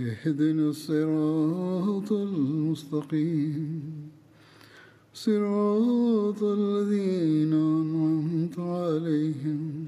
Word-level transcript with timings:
اهدنا 0.00 0.68
الصراط 0.74 2.12
المستقيم 2.12 4.10
صراط 5.14 6.42
الذين 6.42 7.52
أنعمت 7.52 8.58
عليهم 8.58 9.84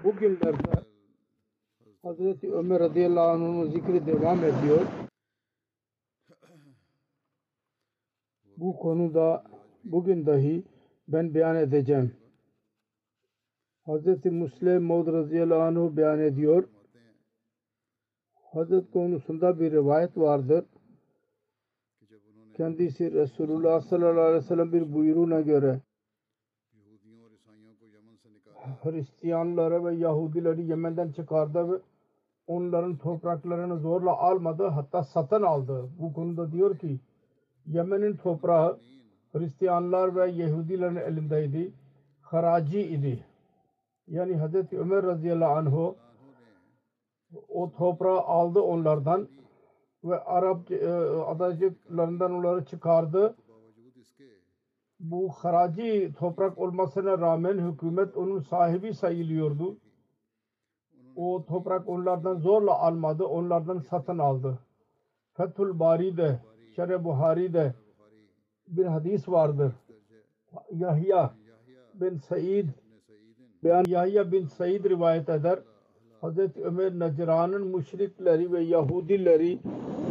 Bugünlerde 0.05 0.85
Hazreti 2.03 2.53
Ömer 2.53 2.81
radıyallahu 2.81 3.31
anh'ın 3.31 3.71
zikri 3.71 4.07
devam 4.07 4.45
ediyor. 4.45 5.08
Bu 8.61 8.77
konuda 8.77 9.45
bugün 9.85 10.27
dahi 10.27 10.65
ben 11.09 11.35
beyan 11.35 11.57
edeceğim. 11.57 12.15
Hazreti 13.83 14.31
Müslim 14.31 14.83
Maud 14.83 15.07
radıyallahu 15.07 15.61
anh'ı 15.61 15.97
beyan 15.97 16.21
ediyor. 16.21 16.69
Hazret 18.35 18.91
konusunda 18.91 19.61
bir 19.61 19.73
rivayet 19.73 20.17
vardır. 20.17 20.65
Kendisi 22.57 23.13
Resulullah 23.13 23.81
sallallahu 23.81 24.21
aleyhi 24.21 24.45
ve 24.45 24.49
sellem 24.49 24.73
bir 24.73 24.95
buyruğuna 24.95 25.41
göre 25.41 25.81
Hristiyanları 28.83 29.85
ve 29.85 29.95
Yahudileri 29.95 30.67
Yemen'den 30.67 31.13
çıkardı 31.13 31.73
ve 31.73 31.77
onların 32.47 32.97
topraklarını 32.97 33.79
zorla 33.79 34.17
almadı 34.17 34.67
hatta 34.67 35.03
satın 35.03 35.43
aldı. 35.43 35.89
Bu 35.99 36.13
konuda 36.13 36.53
diyor 36.53 36.79
ki 36.79 37.01
Yemen'in 37.69 38.17
toprağı 38.17 38.79
Hristiyanlar 39.33 40.17
ve 40.17 40.31
Yahudilerin 40.31 40.97
elindeydi. 40.97 41.73
Haraci 42.21 42.81
idi. 42.81 43.25
Yani 44.07 44.37
Hazreti 44.37 44.79
Ömer 44.79 45.03
radıyallahu 45.03 45.53
anh 45.53 45.95
o 47.49 47.73
toprağı 47.73 48.21
aldı 48.21 48.61
onlardan 48.61 49.29
ve 50.05 50.25
Arap 50.25 50.71
e, 50.71 50.89
adacıklarından 51.27 52.33
onları 52.33 52.65
çıkardı. 52.65 53.37
Bu 55.01 55.29
haraci 55.29 56.15
toprak 56.19 56.59
olmasına 56.59 57.19
rağmen 57.19 57.59
hükümet 57.59 58.17
onun 58.17 58.41
sahibi 58.41 58.95
sayılıyordu. 58.95 59.79
O 61.17 61.45
toprak 61.49 61.89
onlardan 61.89 62.37
zorla 62.37 62.79
almadı, 62.79 63.25
onlardan 63.25 63.79
satın 63.79 64.19
aldı. 64.19 64.59
Fethül 65.33 65.79
Bari'de, 65.79 66.41
Şer-i 66.79 67.05
Buhari'de 67.05 67.75
bir 68.69 68.85
hadis 68.85 69.29
vardır. 69.29 69.73
Yahya 70.73 71.35
bin 71.95 72.19
Said 72.19 72.69
beyan 73.65 73.85
Yahya 73.89 74.33
bin 74.33 74.47
Said 74.47 74.85
rivayet 74.85 75.29
eder. 75.29 75.59
Hazreti 76.21 76.65
Ömer 76.65 76.93
Necran'ın 76.99 77.67
müşrikleri 77.67 78.53
ve 78.53 78.61
Yahudileri 78.61 79.59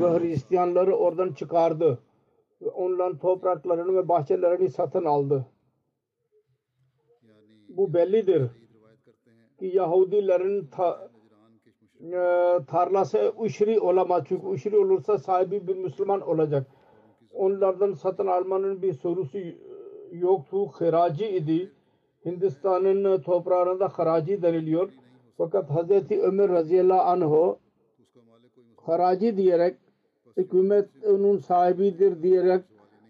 ve 0.02 0.20
Hristiyanları 0.20 0.96
oradan 0.96 1.34
çıkardı. 1.34 2.00
Ve 2.62 2.70
onların 2.70 3.18
topraklarını 3.18 3.96
ve 3.96 4.08
bahçelerini 4.08 4.70
satın 4.70 5.06
aldı. 5.06 5.46
Bu 7.70 7.94
bellidir 7.94 8.50
ki 9.60 9.66
Yahudilerin 9.66 10.66
ta, 10.66 11.10
e, 12.02 12.20
tarlası 12.68 13.34
uşri 13.38 13.80
olamaz. 13.80 14.24
Çünkü 14.28 14.48
uşri 14.48 14.78
olursa 14.78 15.18
sahibi 15.18 15.68
bir 15.68 15.76
Müslüman 15.76 16.22
olacak. 16.22 16.68
Onlardan 17.34 17.94
satın 17.94 18.28
almanın 18.28 18.82
bir 18.82 18.94
sorusu 18.94 19.38
yoktu. 20.12 20.68
Hiraci 20.80 21.28
idi. 21.28 21.72
Hindistan'ın 22.26 23.22
toprağında 23.22 23.88
haraci 23.88 24.42
deniliyor. 24.42 24.90
Fakat 25.38 25.70
Hazreti 25.70 26.22
Ömer 26.22 26.50
radıyallahu 26.50 27.02
anh 27.02 27.56
haraci 28.78 29.38
diyerek 29.38 29.78
hükümet 30.38 30.90
onun 31.06 31.38
sahibidir 31.38 32.24
diyerek 32.24 32.64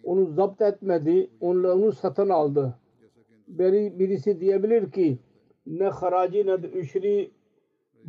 onu 0.04 0.26
zapt 0.26 0.62
etmedi. 0.62 1.30
Onunla 1.42 1.76
onu 1.76 1.92
satın 1.92 2.30
aldı. 2.30 2.74
Biri, 3.48 4.00
birisi 4.00 4.40
diyebilir 4.40 4.92
ki 4.92 5.18
ne 5.66 5.88
haraci 5.88 6.48
ne 6.48 6.64
de 6.64 6.72
üşri 6.72 7.32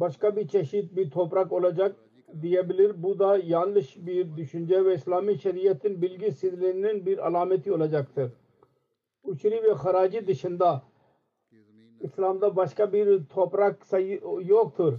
başka 0.00 0.36
bir 0.36 0.48
çeşit 0.48 0.96
bir 0.96 1.10
toprak 1.10 1.52
olacak 1.52 1.96
diyebilir. 2.42 3.02
Bu 3.02 3.18
da 3.18 3.38
yanlış 3.38 3.96
bir 4.06 4.36
düşünce 4.36 4.84
ve 4.84 4.94
İslami 4.94 5.38
şeriatın 5.38 6.02
bilgisizliğinin 6.02 7.06
bir 7.06 7.26
alameti 7.26 7.72
olacaktır. 7.72 8.32
Üşri 9.26 9.62
ve 9.62 9.72
haraci 9.72 10.26
dışında 10.26 10.82
İslam'da 12.00 12.56
başka 12.56 12.92
bir 12.92 13.24
toprak 13.24 13.86
sayı 13.86 14.20
yoktur. 14.44 14.98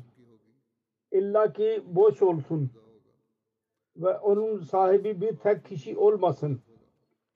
İlla 1.12 1.54
ki 1.54 1.82
boş 1.86 2.22
olsun 2.22 2.70
ve 3.96 4.18
onun 4.18 4.60
sahibi 4.60 5.22
bir 5.22 5.36
tek 5.36 5.66
kişi 5.66 5.98
olmasın. 5.98 6.62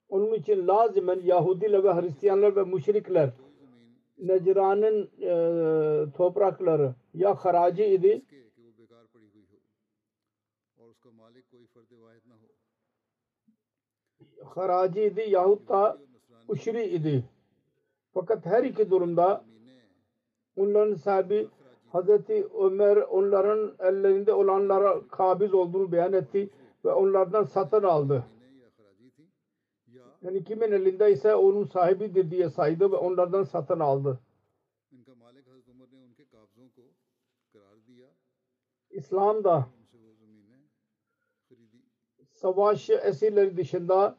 Onun 0.08 0.34
için 0.34 0.68
lazimen 0.68 1.20
Yahudiler 1.24 1.84
ve 1.84 1.94
Hristiyanlar 1.94 2.56
ve 2.56 2.64
müşrikler 2.64 3.30
Necran'ın 4.18 5.10
e, 5.20 5.32
toprakları 6.12 6.94
ya 7.14 7.34
haraci 7.34 7.84
idi 7.84 8.22
haraci 14.44 15.02
idi 15.02 15.24
yahut 15.28 15.68
da 15.68 15.98
uşri 16.48 16.84
idi. 16.84 17.24
Fakat 18.14 18.46
her 18.46 18.64
iki 18.64 18.90
durumda 18.90 19.44
onların 20.56 20.94
sahibi 20.94 21.48
Hazreti 21.92 22.46
Ömer 22.58 22.96
onların 22.96 23.74
ellerinde 23.78 24.32
olanlara 24.32 25.00
kabiz 25.08 25.54
olduğunu 25.54 25.92
beyan 25.92 26.12
etti 26.12 26.50
ve 26.84 26.92
onlardan 26.92 27.44
satın 27.44 27.82
aldı. 27.82 28.24
Yani 30.24 30.44
kimin 30.44 30.72
elinde 30.72 31.12
ise 31.12 31.34
onun 31.34 31.64
sahibidir 31.64 32.30
diye 32.30 32.50
saydı 32.50 32.92
ve 32.92 32.96
onlardan 32.96 33.42
satın 33.42 33.80
aldı. 33.80 34.18
İslam'da 38.90 39.66
savaş 42.32 42.90
esirleri 42.90 43.56
dışında 43.56 44.16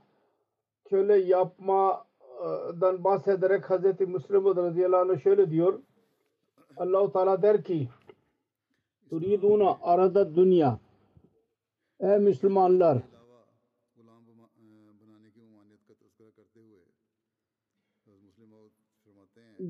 köle 0.85 1.15
yapmadan 1.15 3.03
bahsederek 3.03 3.69
Hazreti 3.69 4.05
Müslim 4.05 4.45
radıyallahu 4.45 5.11
anh 5.11 5.23
şöyle 5.23 5.51
diyor. 5.51 5.79
Allah-u 6.77 7.11
Teala 7.11 7.41
der 7.41 7.63
ki 7.63 7.89
turiduna 9.09 9.77
arada 9.81 10.35
dünya 10.35 10.79
Ey 11.99 12.17
Müslümanlar 12.17 13.14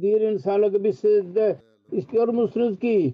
diğer 0.02 0.22
insanlık 0.22 0.84
bir 0.84 0.94
sizde 0.94 1.60
istiyor 1.92 2.28
musunuz 2.28 2.80
ki 2.80 3.14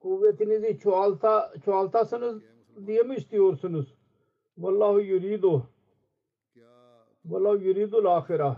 kuvvetinizi 0.00 0.78
çoğalta, 0.78 1.52
çoğaltasınız 1.64 2.42
diye 2.86 3.02
mi 3.02 3.14
istiyorsunuz? 3.14 3.94
Vallahu 4.58 5.00
yuridu 5.00 5.66
Velav 7.24 7.60
yuridul 7.60 8.04
ahira. 8.04 8.56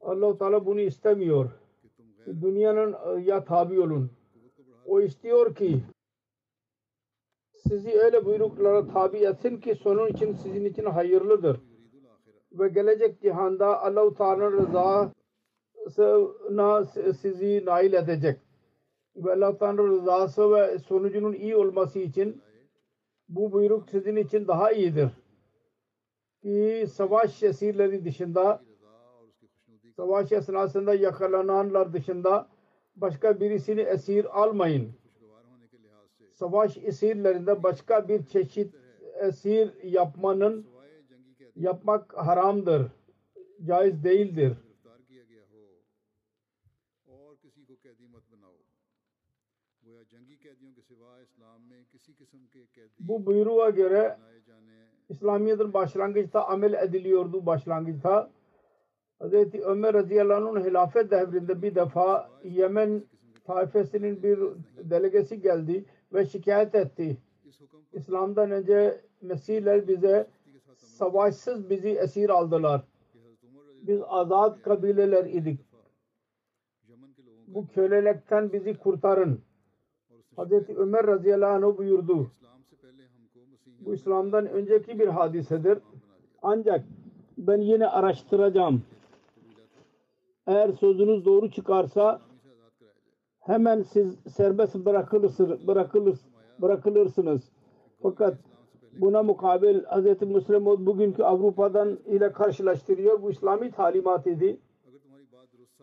Allah 0.00 0.38
Teala 0.38 0.66
bunu 0.66 0.80
istemiyor. 0.80 1.50
Dünyanın 2.26 2.92
e, 2.92 3.20
ya 3.20 3.44
tabi 3.44 3.80
olun. 3.80 4.10
O 4.86 5.00
istiyor 5.00 5.54
ki 5.54 5.82
sizi 7.68 8.00
öyle 8.00 8.24
buyruklara 8.24 8.86
tabi 8.86 9.18
etsin 9.18 9.56
ki 9.56 9.74
sonun 9.74 10.08
için 10.08 10.32
sizin 10.32 10.64
için 10.64 10.84
hayırlıdır. 10.84 11.60
Ve 12.52 12.68
gelecek 12.68 13.20
cihanda 13.20 13.82
Allah-u 13.82 14.14
Teala'nın 14.14 14.52
rızasına 14.52 15.12
sizi 17.20 17.62
nail 17.66 17.92
edecek. 17.92 18.40
Ve 19.16 19.32
Allah 19.32 19.58
Teala'nın 19.58 19.90
rızası 19.90 20.54
ve 20.54 20.78
sonucunun 20.78 21.32
iyi 21.32 21.56
olması 21.56 21.98
için 21.98 22.42
bu 23.28 23.52
buyruk 23.52 23.90
sizin 23.90 24.16
için 24.16 24.48
daha 24.48 24.72
iyidir. 24.72 25.08
Ki 26.42 26.86
savaş 26.92 27.42
esirleri 27.42 28.04
dışında 28.04 28.62
savaş 29.96 30.32
esnasında 30.32 30.94
yakalananlar 30.94 31.92
dışında 31.92 32.48
başka 32.96 33.40
birisini 33.40 33.80
esir 33.80 34.40
almayın. 34.40 34.92
Savaş 36.32 36.76
esirlerinde 36.76 37.62
başka 37.62 38.08
bir 38.08 38.26
çeşit 38.26 38.74
esir 39.20 39.82
yapmanın 39.82 40.66
yapmak 41.56 42.16
haramdır. 42.16 42.86
Caiz 43.64 44.04
değildir. 44.04 44.52
Bu 53.00 53.26
buyruğa 53.26 53.70
göre 53.70 54.18
İslamiyet'in 55.08 55.72
başlangıçta 55.72 56.46
amel 56.46 56.72
ediliyordu 56.72 57.46
başlangıçta. 57.46 58.30
Hz. 59.20 59.32
Ömer 59.64 59.94
radıyallahu 59.94 60.48
anh'ın 60.48 60.64
hilafet 60.64 61.10
devrinde 61.10 61.62
bir 61.62 61.74
defa 61.74 62.30
Yemen 62.44 63.02
taifesinin 63.44 64.22
bir 64.22 64.38
delegesi 64.90 65.40
geldi 65.40 65.84
ve 66.12 66.26
şikayet 66.26 66.74
etti. 66.74 67.16
İslam'dan 67.92 68.50
önce 68.50 69.00
Mesihler 69.22 69.88
bize 69.88 70.26
savaşsız 70.76 71.70
bizi 71.70 71.88
esir 71.88 72.30
aldılar. 72.30 72.82
Biz 73.82 74.00
azat 74.06 74.62
kabileler 74.62 75.24
idik. 75.24 75.60
Bu 77.46 77.66
kölelikten 77.66 78.52
bizi 78.52 78.78
kurtarın. 78.78 79.47
Hazreti 80.38 80.76
Ömer 80.76 81.06
radıyallahu 81.06 81.66
anh 81.66 81.78
buyurdu. 81.78 82.26
Bu 83.80 83.94
İslam'dan 83.94 84.46
önceki 84.46 84.98
bir 84.98 85.08
hadisedir. 85.08 85.78
Ancak 86.42 86.84
ben 87.38 87.60
yine 87.60 87.86
araştıracağım. 87.86 88.82
Eğer 90.46 90.72
sözünüz 90.72 91.24
doğru 91.24 91.50
çıkarsa 91.50 92.20
hemen 93.40 93.82
siz 93.82 94.18
serbest 94.36 94.74
bırakılırsınız. 94.74 95.66
bırakılır, 95.66 96.18
bırakılırsınız. 96.58 97.52
Fakat 98.02 98.34
buna 98.98 99.22
mukabil 99.22 99.80
Hz. 99.84 100.22
Müslim 100.22 100.66
bugünkü 100.66 101.22
Avrupa'dan 101.22 101.98
ile 102.06 102.32
karşılaştırıyor. 102.32 103.22
Bu 103.22 103.30
İslami 103.30 103.70
talimat 103.70 104.26
idi. 104.26 104.60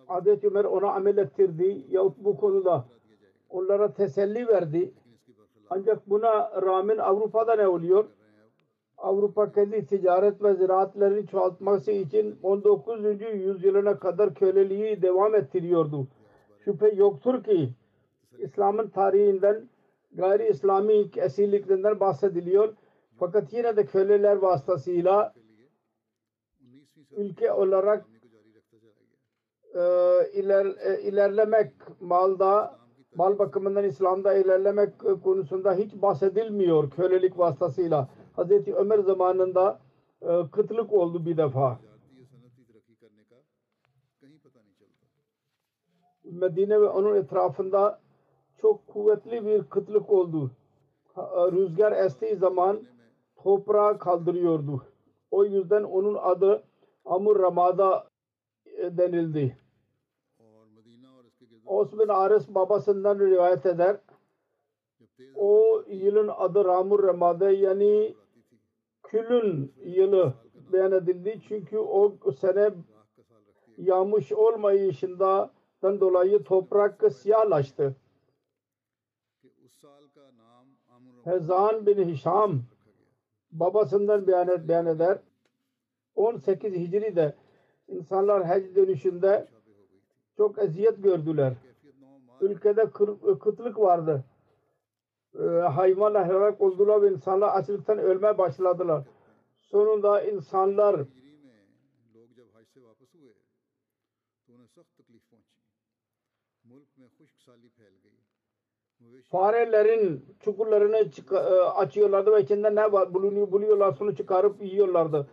Hz. 0.08 0.44
Ömer 0.44 0.64
ona 0.64 0.92
amel 0.92 1.18
ettirdi. 1.18 1.86
Yahut 1.90 2.18
bu 2.18 2.38
konuda 2.38 2.86
onlara 3.50 3.94
teselli 3.94 4.48
verdi. 4.48 4.94
Ancak 5.70 6.10
buna 6.10 6.62
rağmen 6.62 6.98
Avrupa'da 6.98 7.56
ne 7.56 7.68
oluyor? 7.68 8.06
Avrupa 8.98 9.52
kendi 9.52 9.86
ticaret 9.86 10.44
ve 10.44 10.54
ziraatlerini 10.54 11.28
çoğaltması 11.28 11.92
için 11.92 12.40
19. 12.44 13.22
yüzyılına 13.22 14.00
kadar 14.00 14.34
köleliği 14.36 15.02
devam 15.02 15.36
ettiriyordu. 15.36 16.08
Şüphe 16.66 16.90
yoktur 16.90 17.44
ki 17.44 17.70
İslam'ın 18.38 18.90
tarihinden 18.90 19.70
gayri 20.12 20.50
İslami 20.50 21.10
esirliklerinden 21.18 22.00
bahsediliyor. 22.00 22.74
Fakat 23.20 23.54
yine 23.54 23.78
de 23.78 23.86
köleler 23.86 24.36
vasıtasıyla 24.36 25.34
ülke 27.12 27.52
olarak 27.52 28.06
e, 29.74 29.82
iler, 30.34 30.66
e, 30.66 31.02
ilerlemek 31.02 31.72
malda 32.00 32.80
mal 33.16 33.40
bakımından 33.40 33.84
İslam'da 33.84 34.34
ilerlemek 34.34 34.90
e, 34.90 35.22
konusunda 35.24 35.74
hiç 35.74 35.94
bahsedilmiyor 36.02 36.90
kölelik 36.90 37.40
vasıtasıyla. 37.40 38.10
Hazreti 38.36 38.76
Ömer 38.76 39.00
zamanında 39.00 39.80
e, 40.22 40.28
kıtlık 40.52 40.94
oldu 40.94 41.26
bir 41.26 41.38
defa. 41.38 41.80
Medine 46.24 46.82
ve 46.82 46.88
onun 46.90 47.16
etrafında 47.16 48.00
çok 48.62 48.88
kuvvetli 48.88 49.46
bir 49.46 49.64
kıtlık 49.64 50.10
oldu. 50.10 50.52
E, 51.18 51.22
rüzgar 51.52 51.92
estiği 51.92 52.36
zaman 52.36 52.84
toprağı 53.44 54.00
kaldırıyordu. 54.00 54.84
O 55.32 55.46
yüzden 55.46 55.84
onun 55.84 56.16
adı 56.16 56.64
Amur 57.06 57.40
Ramada 57.40 58.08
denildi. 58.78 59.58
Osman 61.66 62.08
Ares 62.08 62.48
babasından 62.48 63.20
rivayet 63.20 63.66
eder. 63.66 63.98
O 65.36 65.84
yılın 65.88 66.28
adı 66.38 66.66
Ramur 66.66 67.08
Remade 67.08 67.46
yani 67.46 68.16
külün 69.04 69.74
yılı 69.86 70.34
beyan 70.74 70.92
edildi. 70.92 71.42
Çünkü 71.48 71.78
o 71.78 72.18
sene 72.40 72.72
yağmış 73.78 74.32
olmayışından 74.32 75.52
dolayı 75.84 76.44
toprak 76.44 77.14
siyahlaştı. 77.14 77.96
Hezan 81.24 81.86
bin 81.86 82.10
Hişam 82.10 82.62
babasından 83.52 84.28
beyan, 84.28 84.68
beyan 84.68 84.86
eder. 84.86 85.20
18 86.16 86.74
Hicri'de 86.74 87.36
insanlar 87.88 88.46
hac 88.46 88.76
dönüşünde 88.76 89.48
çok 90.38 90.58
eziyet 90.58 91.04
gördüler. 91.04 91.54
Ülkede 92.42 92.82
e, 92.82 93.40
kıtlık 93.40 93.80
vardı. 93.80 94.24
Ee, 95.40 95.44
hayvanla 95.48 96.28
helak 96.28 96.62
oldular 96.62 97.02
ve 97.02 97.08
insanlar 97.12 97.48
açlıktan 97.48 97.98
ölmeye 97.98 98.38
başladılar. 98.38 99.04
Sonunda 99.58 100.22
insanlar 100.22 101.06
farelerin 109.32 110.26
çukurlarını 110.40 110.98
e, 111.32 111.36
açıyorlardı 111.60 112.32
ve 112.32 112.42
içinde 112.42 112.76
ne 112.76 112.92
var 112.92 113.14
bulunuyor 113.14 113.52
buluyorlar 113.52 113.92
sonra 113.92 114.16
çıkarıp 114.16 114.62
yiyorlardı. 114.62 115.28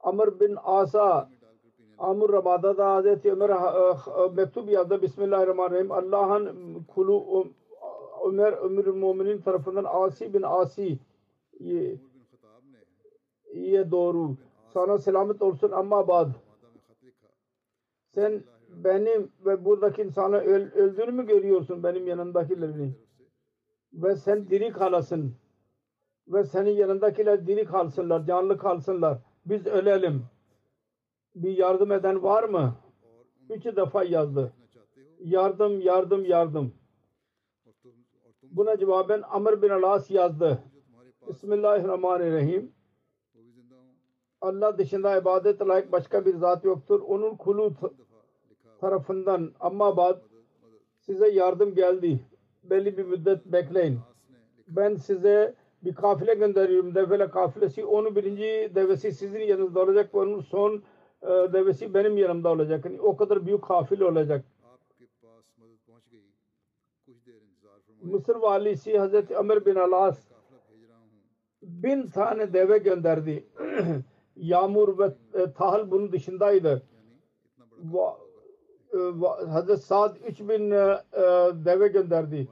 Amr 0.00 0.40
bin 0.40 0.56
Asa 0.62 1.30
Amr 1.98 2.32
Ramada 2.32 2.78
da 2.78 2.94
Hazreti 2.94 3.32
Ömer 3.32 3.50
e, 3.50 3.52
e, 3.52 4.28
mektup 4.34 4.70
yazdı. 4.70 5.02
Bismillahirrahmanirrahim. 5.02 5.92
Allah'ın 5.92 6.84
kulu 6.94 7.46
Ömer 8.26 8.52
Ömür 8.52 8.86
Muminin 8.86 9.40
tarafından 9.40 9.84
Asi 9.88 10.34
bin 10.34 10.42
Asi 10.42 10.98
ye 13.54 13.90
doğru. 13.90 14.36
Sana 14.74 14.98
selamet 14.98 15.42
olsun 15.42 15.70
ama 15.70 16.08
bad. 16.08 16.30
Sen 18.14 18.42
benim 18.84 19.32
ve 19.46 19.64
buradaki 19.64 20.02
insanı 20.02 20.36
öl, 20.36 20.72
öldüğünü 20.72 21.12
mü 21.12 21.26
görüyorsun 21.26 21.82
benim 21.82 22.06
yanındakilerini? 22.06 22.92
Ve 23.92 24.16
sen 24.16 24.50
diri 24.50 24.72
kalasın. 24.72 25.34
Ve 26.28 26.44
senin 26.44 26.70
yanındakiler 26.70 27.46
diri 27.46 27.64
kalsınlar, 27.64 28.26
canlı 28.26 28.58
kalsınlar. 28.58 29.18
Biz 29.46 29.66
ölelim 29.66 30.24
bir 31.42 31.56
yardım 31.58 31.92
eden 31.92 32.22
var 32.22 32.44
mı? 32.44 32.74
Üç 33.50 33.64
defa 33.64 34.04
yazdı. 34.04 34.52
Yardım, 35.20 35.80
yardım, 35.80 36.24
yardım. 36.24 36.72
Buna 38.42 38.78
cevaben 38.78 39.22
Amr 39.30 39.62
bin 39.62 39.68
Alas 39.68 40.10
yazdı. 40.10 40.58
Bismillahirrahmanirrahim. 41.28 42.72
Allah 44.40 44.78
dışında 44.78 45.16
ibadet 45.16 45.60
layık 45.60 45.92
başka 45.92 46.26
bir 46.26 46.34
zat 46.34 46.64
yoktur. 46.64 47.00
Onun 47.00 47.36
kulu 47.36 47.74
tarafından 48.80 49.52
ama 49.60 49.96
bad 49.96 50.20
size 51.00 51.28
yardım 51.28 51.74
geldi. 51.74 52.20
Belli 52.64 52.98
bir 52.98 53.04
müddet 53.04 53.46
bekleyin. 53.46 53.98
Ben 54.68 54.94
size 54.94 55.54
bir 55.84 55.94
kafile 55.94 56.34
gönderiyorum. 56.34 56.94
Devele 56.94 57.30
kafilesi. 57.30 57.84
Onun 57.84 58.16
birinci 58.16 58.72
devesi 58.74 59.12
sizin 59.12 59.40
yanınızda 59.40 59.80
olacak 59.80 60.14
ve 60.14 60.18
onun 60.18 60.40
son 60.40 60.82
ee, 61.22 61.26
da 61.26 61.94
benim 61.94 62.16
yanımda 62.16 62.48
olacak. 62.48 62.84
Yani 62.84 63.00
o 63.00 63.16
kadar 63.16 63.46
büyük 63.46 63.62
kafil 63.62 64.00
olacak. 64.00 64.44
Mısır 68.02 68.36
valisi 68.36 68.98
Hazreti 68.98 69.36
Ömer 69.36 69.66
bin 69.66 69.74
Alas 69.74 70.18
bin 71.62 72.06
tane 72.06 72.52
deve 72.52 72.78
gönderdi. 72.78 73.44
Yağmur 74.36 74.98
ve 74.98 75.14
e, 75.34 75.52
tahıl 75.52 75.90
bunun 75.90 76.12
dışındaydı. 76.12 76.82
E, 78.92 78.98
Hazreti 79.50 79.82
Saad 79.82 80.16
3000 80.28 80.70
e, 80.70 81.00
deve 81.64 81.88
gönderdi. 81.88 82.48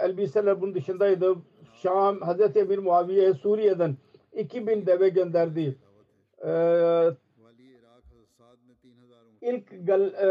Elbiseler 0.00 0.60
bunun 0.60 0.74
dışındaydı. 0.74 1.34
Şam 1.74 2.20
Hazreti 2.20 2.58
Emir 2.58 2.78
Muaviye 2.78 3.34
Suriye'den 3.34 3.96
2000 4.32 4.86
deve 4.86 5.08
gönderdi 5.08 5.76
ilk 9.46 9.86
gel, 9.86 10.00
e, 10.00 10.28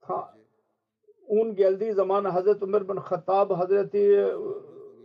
ta, 0.00 0.34
un 1.28 1.56
geldiği 1.56 1.92
zaman 1.92 2.24
Hazreti 2.24 2.64
Ömer 2.64 2.88
bin 2.88 2.96
Hattab 2.96 3.50
Hazreti 3.50 4.26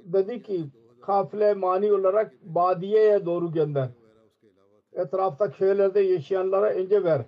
dedi 0.06 0.42
ki 0.42 0.66
kafile 1.02 1.54
mani 1.54 1.94
olarak 1.94 2.34
Badiye'ye 2.42 3.26
doğru 3.26 3.52
gönder. 3.52 3.90
Etrafta 4.94 5.52
köylerde 5.52 6.00
yaşayanlara 6.00 6.70
önce 6.74 7.04
ver. 7.04 7.22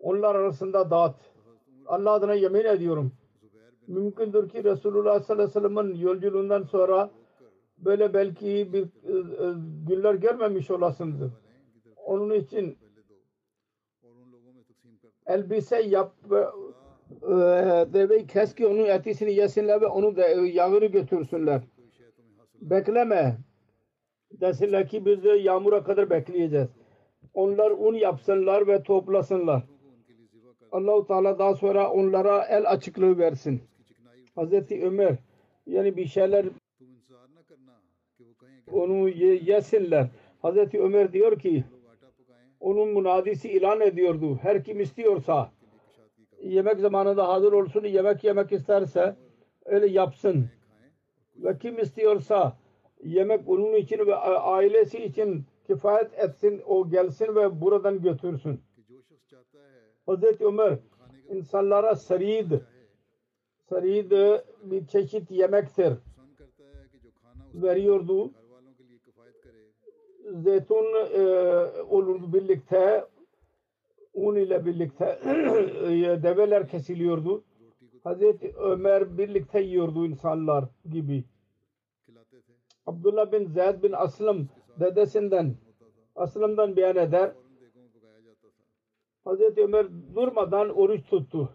Onlar 0.00 0.34
arasında 0.34 0.90
dağıt. 0.90 1.16
Allah 1.86 2.10
adına 2.10 2.34
yemin 2.34 2.64
ediyorum. 2.64 3.12
Mümkündür 3.86 4.48
ki 4.48 4.64
Resulullah 4.64 5.20
sallallahu 5.22 5.42
aleyhi 5.44 5.64
ve 5.64 5.68
sellem'in 5.68 5.98
yolculuğundan 6.06 6.62
sonra 6.62 7.10
böyle 7.78 8.14
belki 8.14 8.72
bir 8.72 8.82
e, 8.82 9.12
e, 9.18 9.54
günler 9.88 10.14
görmemiş 10.14 10.70
olasınız. 10.70 11.30
Onun 11.96 12.34
için 12.34 12.78
elbise 15.28 15.82
yap 15.82 16.12
e, 17.22 17.28
de 17.92 18.08
ve 18.08 18.26
kes 18.26 18.54
ki 18.54 18.66
onun 18.66 18.84
etisini 18.84 19.34
yesinler 19.34 19.80
ve 19.80 19.86
onun 19.86 20.16
da 20.16 20.28
e, 20.28 20.48
yağını 20.48 20.86
götürsünler. 20.86 21.62
Bekleme. 22.60 23.36
Desinler 24.32 24.88
ki 24.88 25.06
biz 25.06 25.24
de 25.24 25.28
yağmura 25.28 25.84
kadar 25.84 26.10
bekleyeceğiz. 26.10 26.68
Onlar 27.34 27.70
un 27.70 27.94
yapsınlar 27.94 28.66
ve 28.66 28.82
toplasınlar. 28.82 29.62
Allahu 30.72 31.06
Teala 31.06 31.38
daha 31.38 31.54
sonra 31.54 31.90
onlara 31.92 32.44
el 32.44 32.70
açıklığı 32.70 33.18
versin. 33.18 33.62
Hazreti 34.34 34.86
Ömer 34.86 35.16
yani 35.66 35.96
bir 35.96 36.06
şeyler 36.06 36.46
onu 38.72 39.08
yesinler. 39.08 40.08
Hazreti 40.42 40.80
Ömer 40.80 41.12
diyor 41.12 41.38
ki 41.38 41.64
onun 42.60 42.88
münadisi 42.88 43.48
ilan 43.48 43.80
ediyordu. 43.80 44.38
Her 44.42 44.64
kim 44.64 44.80
istiyorsa 44.80 45.50
yemek 46.42 46.80
zamanında 46.80 47.28
hazır 47.28 47.52
olsun, 47.52 47.84
yemek 47.84 48.24
yemek 48.24 48.52
isterse 48.52 49.16
öyle 49.64 49.86
yapsın. 49.86 50.46
Ve 51.36 51.58
kim 51.58 51.78
istiyorsa 51.78 52.56
yemek 53.04 53.48
onun 53.48 53.74
için 53.74 53.98
ve 54.06 54.14
ailesi 54.16 55.04
için 55.04 55.44
kifayet 55.66 56.18
etsin, 56.18 56.62
o 56.66 56.90
gelsin 56.90 57.34
ve 57.34 57.60
buradan 57.60 58.02
götürsün. 58.02 58.60
Hz. 60.08 60.40
Ömer 60.40 60.78
insanlara 61.30 61.94
sarid, 61.94 62.52
sarid 63.68 64.12
bir 64.62 64.86
çeşit 64.86 65.30
yemektir 65.30 65.92
veriyordu 67.54 68.32
zeytun 70.32 70.84
e, 71.14 71.22
olurdu 71.90 72.32
birlikte 72.32 73.04
un 74.14 74.36
ile 74.36 74.66
birlikte 74.66 75.04
e, 75.24 76.22
develer 76.22 76.68
kesiliyordu. 76.68 77.44
Hazreti 78.04 78.54
Ömer 78.56 79.18
birlikte 79.18 79.60
yiyordu 79.60 80.06
insanlar 80.06 80.64
gibi. 80.90 81.24
Abdullah 82.86 83.32
bin 83.32 83.46
Zeyd 83.46 83.82
bin 83.82 83.92
Aslam 83.92 84.46
dedesinden 84.80 85.54
Aslam'dan 86.16 86.76
beyan 86.76 86.96
eder. 86.96 87.32
Hazreti 89.24 89.62
Ömer 89.62 89.86
durmadan 90.14 90.68
oruç 90.68 91.06
tuttu. 91.10 91.50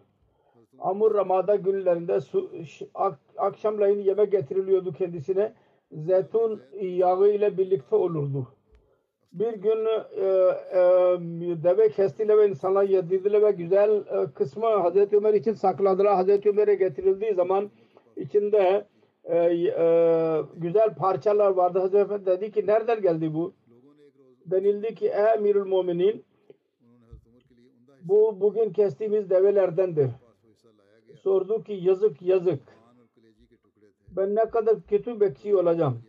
Amur 0.80 1.14
Ramada 1.14 1.56
günlerinde 1.56 2.22
su, 2.22 2.52
ak, 2.94 3.20
akşamleyin 3.38 4.00
yemek 4.00 4.32
getiriliyordu 4.32 4.94
kendisine. 4.94 5.54
Zeytun 5.92 6.62
yağı 6.82 7.30
ile 7.30 7.58
birlikte 7.58 7.96
olurdu 7.96 8.48
bir 9.34 9.54
gün 9.54 9.86
e, 9.86 9.92
e, 10.16 10.30
e, 10.72 11.64
deve 11.64 11.90
kestiler 11.90 12.38
ve 12.38 12.50
insanlar 12.50 12.84
yedirdiler 12.84 13.42
ve 13.42 13.52
güzel 13.52 13.90
e, 13.90 14.32
kısmı 14.34 14.66
Hazreti 14.66 15.18
Ömer 15.18 15.34
için 15.34 15.54
sakladılar. 15.54 16.16
Hazreti 16.16 16.50
Ömer'e 16.50 16.76
getirildiği 16.76 17.34
zaman 17.34 17.72
içinde 18.18 18.86
e, 19.24 19.38
e, 19.38 20.42
güzel 20.56 20.96
parçalar 20.96 21.52
vardı. 21.52 21.80
Hazreti 21.80 22.04
Ömer 22.04 22.26
dedi 22.26 22.52
ki 22.52 22.68
nereden 22.68 23.02
geldi 23.02 23.34
bu? 23.34 23.54
Denildi 24.46 24.96
ki 24.96 25.06
ey 25.08 25.34
Emirül 25.36 25.66
Muminin 25.66 26.24
bu 28.02 28.42
bugün 28.42 28.74
kestiğimiz 28.74 29.30
develerdendir. 29.30 30.10
Sordu 31.22 31.64
ki 31.64 31.74
yazık 31.74 32.22
yazık 32.22 32.60
ben 34.12 34.36
ne 34.36 34.50
kadar 34.50 34.76
kötü 34.90 35.20
bekçi 35.20 35.56
olacağım. 35.56 36.02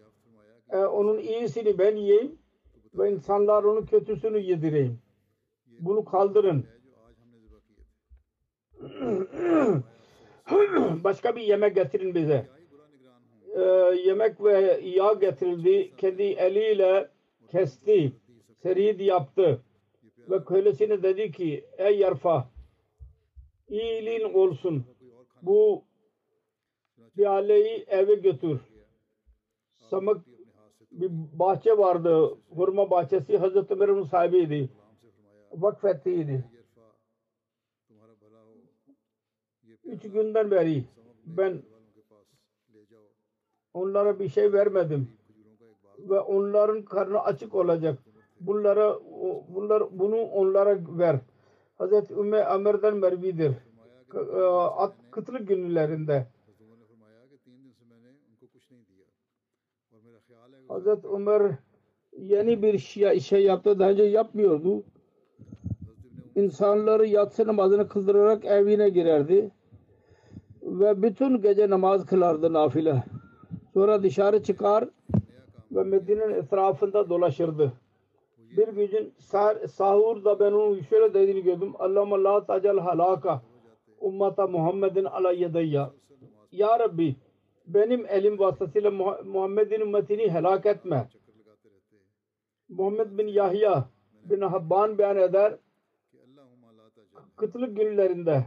E, 0.71 0.79
onun 0.79 1.19
iyisini 1.19 1.79
ben 1.79 1.97
yiyeyim 1.97 2.39
ve 2.95 3.13
insanlar 3.13 3.65
onun 3.65 3.87
kötüsünü 3.87 4.39
yedireyim. 4.39 4.99
Bunu 5.81 6.05
kaldırın. 6.05 6.67
Başka 11.05 11.37
bir 11.37 11.43
yemek 11.43 11.75
getirin 11.75 12.15
bize. 12.15 12.47
Ee, 13.57 13.61
yemek 14.07 14.45
ve 14.45 14.81
yağ 14.85 15.13
getirildi. 15.13 15.97
Kendi 15.97 16.23
eliyle 16.23 17.11
kesti. 17.49 18.13
Serid 18.63 19.01
yaptı. 19.01 19.61
Ve 20.31 20.45
kölesine 20.45 21.03
dedi 21.03 21.33
ki 21.33 21.65
ey 21.79 21.99
yarfa 21.99 22.51
iyiliğin 23.69 24.35
olsun. 24.35 24.85
Bu 25.43 25.85
piyaleyi 27.17 27.85
eve 27.89 28.15
götür. 28.15 28.61
Samak 29.77 30.27
bir 31.01 31.11
bahçe 31.39 31.79
vardı. 31.79 32.39
Hurma 32.49 32.91
bahçesi 32.91 33.39
Hazreti 33.39 33.75
Ömer'in 33.75 34.03
sahibiydi. 34.03 34.71
Vakfettiydi. 35.53 36.45
Üç 39.85 40.03
günden 40.03 40.51
beri 40.51 40.85
ben 41.27 41.63
onlara 43.75 44.19
bir 44.19 44.29
şey 44.29 44.53
vermedim. 44.53 45.09
Ve 45.99 46.21
onların 46.21 46.83
karnı 46.83 47.21
açık 47.21 47.55
olacak. 47.55 47.99
Bunlara 48.41 48.99
bunlar 49.49 49.99
bunu 49.99 50.17
onlara 50.17 50.79
ver. 50.89 51.21
Hazreti 51.79 52.15
Ümme 52.15 52.45
Ömer'den 52.45 52.97
mervidir. 52.97 53.53
E, 54.15 55.11
kıtlık 55.11 55.49
günlerinde 55.49 56.27
Hazret 60.69 61.05
Ömer 61.05 61.53
yeni 62.19 62.63
bir 62.63 62.79
şey, 62.79 63.21
şey 63.21 63.45
yaptı. 63.45 63.79
Daha 63.79 63.91
önce 63.91 64.03
yapmıyordu. 64.03 64.83
İnsanları 66.37 67.07
yatsı 67.07 67.47
namazını 67.47 67.89
kıldırarak 67.89 68.45
evine 68.45 68.89
girerdi. 68.89 69.51
Ve 70.63 71.03
bütün 71.03 71.43
gece 71.43 71.71
namaz 71.71 72.07
kılardı 72.07 72.53
nafile. 72.53 73.05
Sonra 73.75 74.03
dışarı 74.03 74.43
çıkar 74.43 74.89
ve 75.73 75.85
Medine'nin 75.85 76.35
etrafında 76.35 77.09
dolaşırdı. 77.09 77.73
Bir 78.57 78.69
gün 78.69 79.13
sah 79.19 79.67
sahurda 79.69 80.41
ben 80.41 80.53
onun 80.53 80.81
şöyle 80.81 81.15
dediğini 81.15 81.43
gördüm. 81.43 81.73
Allahümme 81.79 82.23
la 82.23 82.47
tacel 82.47 82.79
halaka 82.79 83.43
ummata 84.01 84.47
Muhammedin 84.47 85.05
alayyedeyya. 85.05 85.91
Ya 86.53 86.79
Rabbi 86.79 87.17
benim 87.67 88.07
elim 88.07 88.39
vasıtasıyla 88.39 88.91
Muhammed'in 89.25 89.81
ümmetini 89.81 90.31
helak 90.31 90.67
etme. 90.67 91.09
Muhammed 92.69 93.19
bin 93.19 93.27
Yahya 93.27 93.89
bin 94.25 94.41
Habban 94.41 94.99
beyan 94.99 95.17
eder. 95.17 95.57
Kıtlık 97.37 97.77
günlerinde 97.77 98.45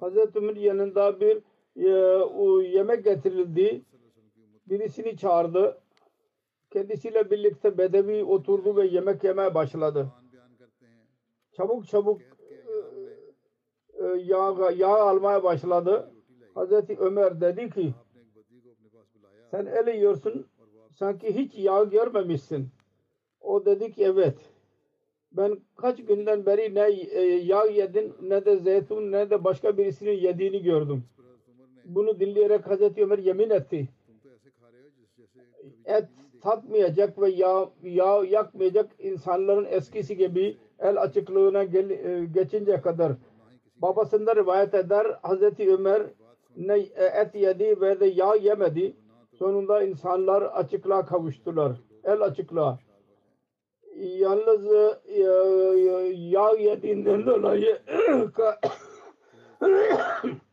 Hazreti 0.00 0.38
Ömer'in 0.38 0.60
yanında 0.60 1.20
bir 1.20 1.42
e, 1.76 1.88
yemek 2.68 3.04
getirildi. 3.04 3.82
Birisini 4.66 5.16
çağırdı. 5.16 5.78
Kendisiyle 6.70 7.30
birlikte 7.30 7.78
Bedevi 7.78 8.24
oturdu 8.24 8.76
ve 8.76 8.86
yemek 8.86 9.24
yemeye 9.24 9.54
başladı. 9.54 10.12
Çabuk 11.52 11.86
çabuk 11.86 12.20
e, 12.22 12.54
e, 14.04 14.06
yağ, 14.18 14.70
yağ 14.76 14.96
almaya 14.96 15.42
başladı. 15.42 16.12
Hazreti 16.54 16.96
Ömer 16.98 17.40
dedi 17.40 17.70
ki 17.70 17.94
sen 19.56 19.66
ele 19.66 19.96
yiyorsun 19.96 20.46
sanki 20.90 21.34
hiç 21.34 21.54
yağ 21.58 21.84
görmemişsin. 21.84 22.68
O 23.40 23.64
dedi 23.64 23.92
ki 23.92 24.04
evet. 24.04 24.34
Ben 25.32 25.58
kaç 25.76 26.04
günden 26.04 26.46
beri 26.46 26.74
ne 26.74 26.90
e, 26.90 27.20
yağ 27.22 27.64
yedim 27.64 28.12
ne 28.22 28.44
de 28.44 28.56
zeytun 28.56 29.12
ne 29.12 29.30
de 29.30 29.44
başka 29.44 29.78
birisinin 29.78 30.12
yediğini 30.18 30.62
gördüm. 30.62 31.04
Bunu 31.84 32.20
dinleyerek 32.20 32.66
Hazreti 32.66 33.02
Ömer 33.02 33.18
yemin 33.18 33.50
etti. 33.50 33.88
Et 35.84 36.04
tatmayacak 36.40 37.20
ve 37.20 37.30
yağ, 37.30 37.70
yağ 37.82 38.24
yakmayacak 38.24 38.90
insanların 38.98 39.66
eskisi 39.70 40.16
gibi 40.16 40.56
el 40.78 41.02
açıklığına 41.02 41.64
gel, 41.64 41.90
e, 41.90 42.24
geçince 42.34 42.80
kadar 42.80 43.12
babasında 43.76 44.36
rivayet 44.36 44.74
eder 44.74 45.18
Hazreti 45.22 45.74
Ömer 45.74 46.02
ne 46.56 46.78
e, 46.78 47.04
et 47.04 47.34
yedi 47.34 47.80
ve 47.80 48.00
de 48.00 48.06
yağ 48.06 48.34
yemedi 48.34 48.96
Sonunda 49.38 49.82
insanlar 49.82 50.42
açıklığa 50.42 51.06
kavuştular. 51.06 51.72
El 52.04 52.20
açıklığa. 52.20 52.78
Yalnız 53.96 54.72
e, 54.72 54.98
e, 55.06 55.22
yağ 56.14 56.50
yediğinden 56.58 57.26
dolayı 57.26 57.78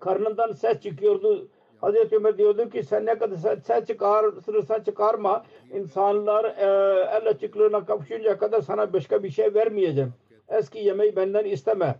karnından 0.00 0.52
ses 0.52 0.80
çıkıyordu. 0.80 1.48
Hazreti 1.80 2.16
Ömer 2.16 2.38
diyordu 2.38 2.70
ki 2.70 2.82
sen 2.82 3.06
ne 3.06 3.18
kadar 3.18 3.36
ses, 3.36 3.62
ses 3.64 3.86
çıkar, 3.86 4.24
sırsa 4.44 4.84
çıkarma. 4.84 5.44
İnsanlar 5.72 6.44
e, 6.44 6.66
el 7.16 7.28
açıklığına 7.28 7.84
kavuşunca 7.84 8.38
kadar 8.38 8.60
sana 8.60 8.92
başka 8.92 9.22
bir 9.22 9.30
şey 9.30 9.54
vermeyeceğim. 9.54 10.12
Eski 10.48 10.78
yemeği 10.78 11.16
benden 11.16 11.44
isteme. 11.44 11.94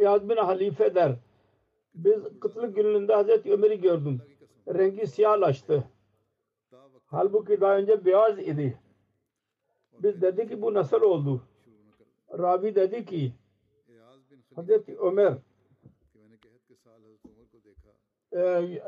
Yazmin 0.00 0.36
halife 0.36 0.94
der. 0.94 1.12
Biz 1.94 2.40
kıtlık 2.40 2.76
gününde 2.76 3.14
Hazreti 3.14 3.52
Ömer'i 3.52 3.80
gördüm 3.80 4.20
rengi 4.68 5.06
siyahlaştı. 5.06 5.84
Halbuki 7.06 7.60
daha 7.60 7.76
önce 7.76 8.04
beyaz 8.04 8.38
idi. 8.38 8.78
Biz 10.02 10.22
dedik 10.22 10.48
ki 10.48 10.62
bu 10.62 10.74
nasıl 10.74 11.02
oldu? 11.02 11.42
Ravi 12.38 12.74
dedi 12.74 13.04
ki 13.04 13.32
Hazreti 14.54 14.98
Ömer 14.98 15.34
e, 18.32 18.40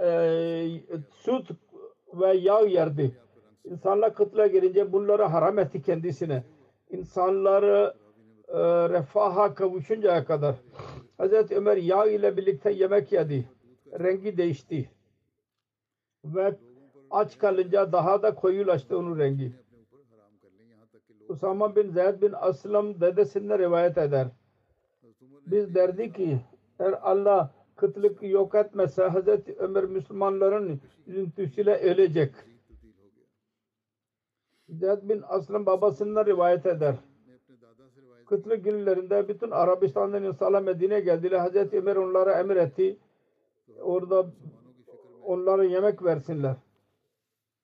e, 0.02 0.80
süt 1.10 1.50
ve 2.14 2.32
yağ 2.36 2.60
yerdi. 2.60 3.16
İnsanlar 3.64 4.14
kıtla 4.14 4.46
girince 4.46 4.92
bunları 4.92 5.22
haram 5.22 5.58
etti 5.58 5.82
kendisine. 5.82 6.44
İnsanları 6.90 7.94
e, 8.48 8.58
refaha 8.88 9.54
kavuşuncaya 9.54 10.24
kadar 10.24 10.54
Hazreti 11.18 11.56
Ömer 11.56 11.76
yağ 11.76 12.06
ile 12.06 12.36
birlikte 12.36 12.70
yemek 12.70 13.12
yedi. 13.12 13.48
Rengi 14.00 14.36
değişti 14.36 14.90
ve 16.34 16.54
aç 17.10 17.38
kalınca 17.38 17.92
daha 17.92 18.22
da 18.22 18.34
koyulaştı 18.34 18.98
onun 18.98 19.18
rengi. 19.18 19.52
Usama 21.28 21.76
bin 21.76 21.90
Zeyd 21.90 22.22
bin 22.22 22.32
Aslam 22.32 23.00
dedesinden 23.00 23.58
rivayet 23.58 23.98
eder. 23.98 24.28
Biz 25.46 25.74
derdi 25.74 26.12
ki 26.12 26.40
eğer 26.78 26.94
Allah 27.02 27.50
kıtlık 27.76 28.22
yok 28.22 28.54
etmese 28.54 29.04
Hazreti 29.04 29.56
Ömer 29.58 29.84
Müslümanların 29.84 30.80
üzüntüsüyle 31.06 31.78
ölecek. 31.78 32.34
Zeyd 34.68 35.08
bin 35.08 35.22
Aslam 35.28 35.66
babasından 35.66 36.26
rivayet 36.26 36.66
eder. 36.66 36.96
Kıtlık 38.26 38.64
günlerinde 38.64 39.28
bütün 39.28 39.50
Arabistan'dan 39.50 40.24
insanlar 40.24 40.62
Medine'ye 40.62 41.00
geldiler. 41.00 41.38
Hazreti 41.38 41.78
Ömer 41.78 41.96
onlara 41.96 42.40
emir 42.40 42.56
etti. 42.56 42.98
Orada 43.80 44.26
onlara 45.26 45.64
yemek 45.64 46.04
versinler. 46.04 46.56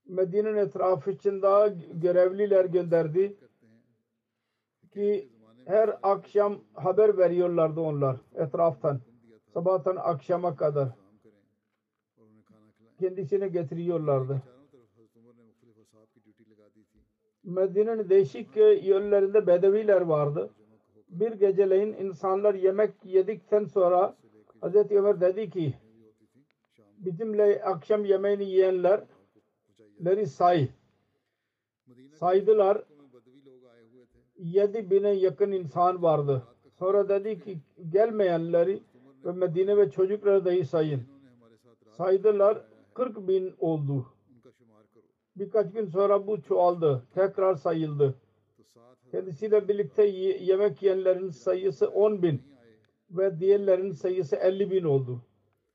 Medine'nin 0.06 0.56
etrafı 0.56 1.10
için 1.10 1.42
daha 1.42 1.68
görevliler 1.92 2.64
gönderdi 2.64 3.36
ki 4.94 5.28
her 5.64 5.98
akşam 6.02 6.58
haber 6.74 7.18
veriyorlardı 7.18 7.80
onlar 7.80 8.16
etraftan. 8.34 9.00
Sabahtan 9.54 9.96
akşama 9.96 10.56
kadar 10.56 10.88
kendisine 12.98 13.48
getiriyorlardı. 13.48 14.42
Medine'nin 17.44 18.08
değişik 18.08 18.56
yerlerinde 18.56 19.46
bedeviler 19.46 20.00
vardı. 20.00 20.50
Bir 21.08 21.32
geceleyin 21.32 21.92
insanlar 21.92 22.54
yemek 22.54 22.90
yedikten 23.04 23.64
sonra 23.64 24.16
Hz. 24.62 24.90
Ömer 24.90 25.20
dedi 25.20 25.50
ki 25.50 25.74
bizimle 27.04 27.64
akşam 27.64 28.04
yemeğini 28.04 28.44
yiyenlerleri 28.44 30.26
say. 30.26 30.68
Saydılar. 32.14 32.84
Yedi 34.38 34.90
bine 34.90 35.10
yakın 35.10 35.52
insan 35.52 36.02
vardı. 36.02 36.42
Sonra 36.78 37.08
dedi 37.08 37.40
ki 37.40 37.58
gelmeyenleri 37.90 38.82
ve 39.24 39.32
Medine 39.32 39.76
ve 39.76 39.90
çocukları 39.90 40.44
dahi 40.44 40.64
sayın. 40.64 41.02
Saydılar 41.90 42.64
40 42.94 43.28
bin 43.28 43.54
oldu. 43.58 44.06
Birkaç 45.36 45.72
gün 45.72 45.86
sonra 45.86 46.26
bu 46.26 46.42
çoğaldı. 46.42 47.02
Tekrar 47.14 47.54
sayıldı. 47.54 48.14
Kendisiyle 49.10 49.68
birlikte 49.68 50.06
yemek 50.40 50.82
yiyenlerin 50.82 51.30
sayısı 51.30 51.88
10 51.88 52.22
bin 52.22 52.42
ve 53.10 53.40
diğerlerin 53.40 53.92
sayısı 53.92 54.36
50 54.36 54.70
bin 54.70 54.84
oldu. 54.84 55.22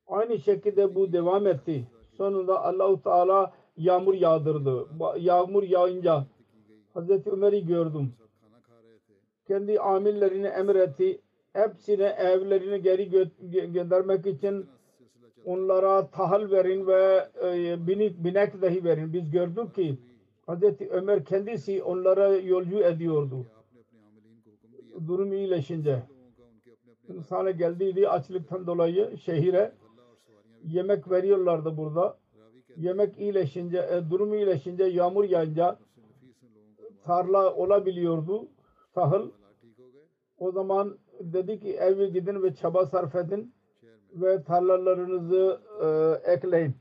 Aynı 0.08 0.38
şekilde 0.38 0.94
bu 0.94 1.12
devam 1.12 1.46
etti. 1.46 1.84
Sonunda 2.16 2.64
Allahu 2.64 3.02
Teala 3.02 3.52
yağmur 3.76 4.14
yağdırdı. 4.14 4.86
Yağmur 5.18 5.62
yağınca 5.62 6.26
Hazreti 6.94 7.30
Ömer'i 7.30 7.66
gördüm. 7.66 8.12
Kendi 9.48 9.80
amillerine 9.80 10.48
emretti. 10.48 11.20
Hepsine 11.52 12.04
evlerine 12.18 12.78
geri 12.78 13.08
gö- 13.08 13.72
göndermek 13.72 14.26
için 14.26 14.66
onlara 15.44 16.06
tahal 16.06 16.50
verin 16.50 16.86
ve 16.86 17.28
e, 17.44 17.86
binik, 17.86 18.24
binek 18.24 18.62
dahi 18.62 18.84
verin. 18.84 19.12
Biz 19.12 19.30
gördük 19.30 19.74
ki 19.74 19.98
Hazreti 20.46 20.88
Ömer 20.90 21.24
kendisi 21.24 21.82
onlara 21.82 22.28
yolcu 22.28 22.78
ediyordu. 22.78 23.46
Durum 25.06 25.32
iyileşince. 25.32 26.02
İnsana 27.08 27.50
geldiydi 27.50 28.08
açlıktan 28.08 28.66
dolayı 28.66 29.18
şehire 29.24 29.72
yemek 30.64 31.10
veriyorlardı 31.10 31.76
burada. 31.76 32.18
Yemek 32.76 33.18
iyileşince, 33.18 33.78
e, 33.78 34.10
durumu 34.10 34.36
iyileşince, 34.36 34.84
yağmur 34.84 35.24
yağınca 35.24 35.78
tarla 37.04 37.54
olabiliyordu, 37.54 38.48
tahıl. 38.94 39.30
O 40.38 40.52
zaman 40.52 40.98
dedi 41.20 41.60
ki 41.60 41.72
eve 41.72 42.08
gidin 42.08 42.42
ve 42.42 42.54
çaba 42.54 42.86
sarf 42.86 43.14
edin 43.14 43.54
ve 44.12 44.42
tarlalarınızı 44.42 45.60
e, 45.82 45.86
ekleyin. 46.32 46.74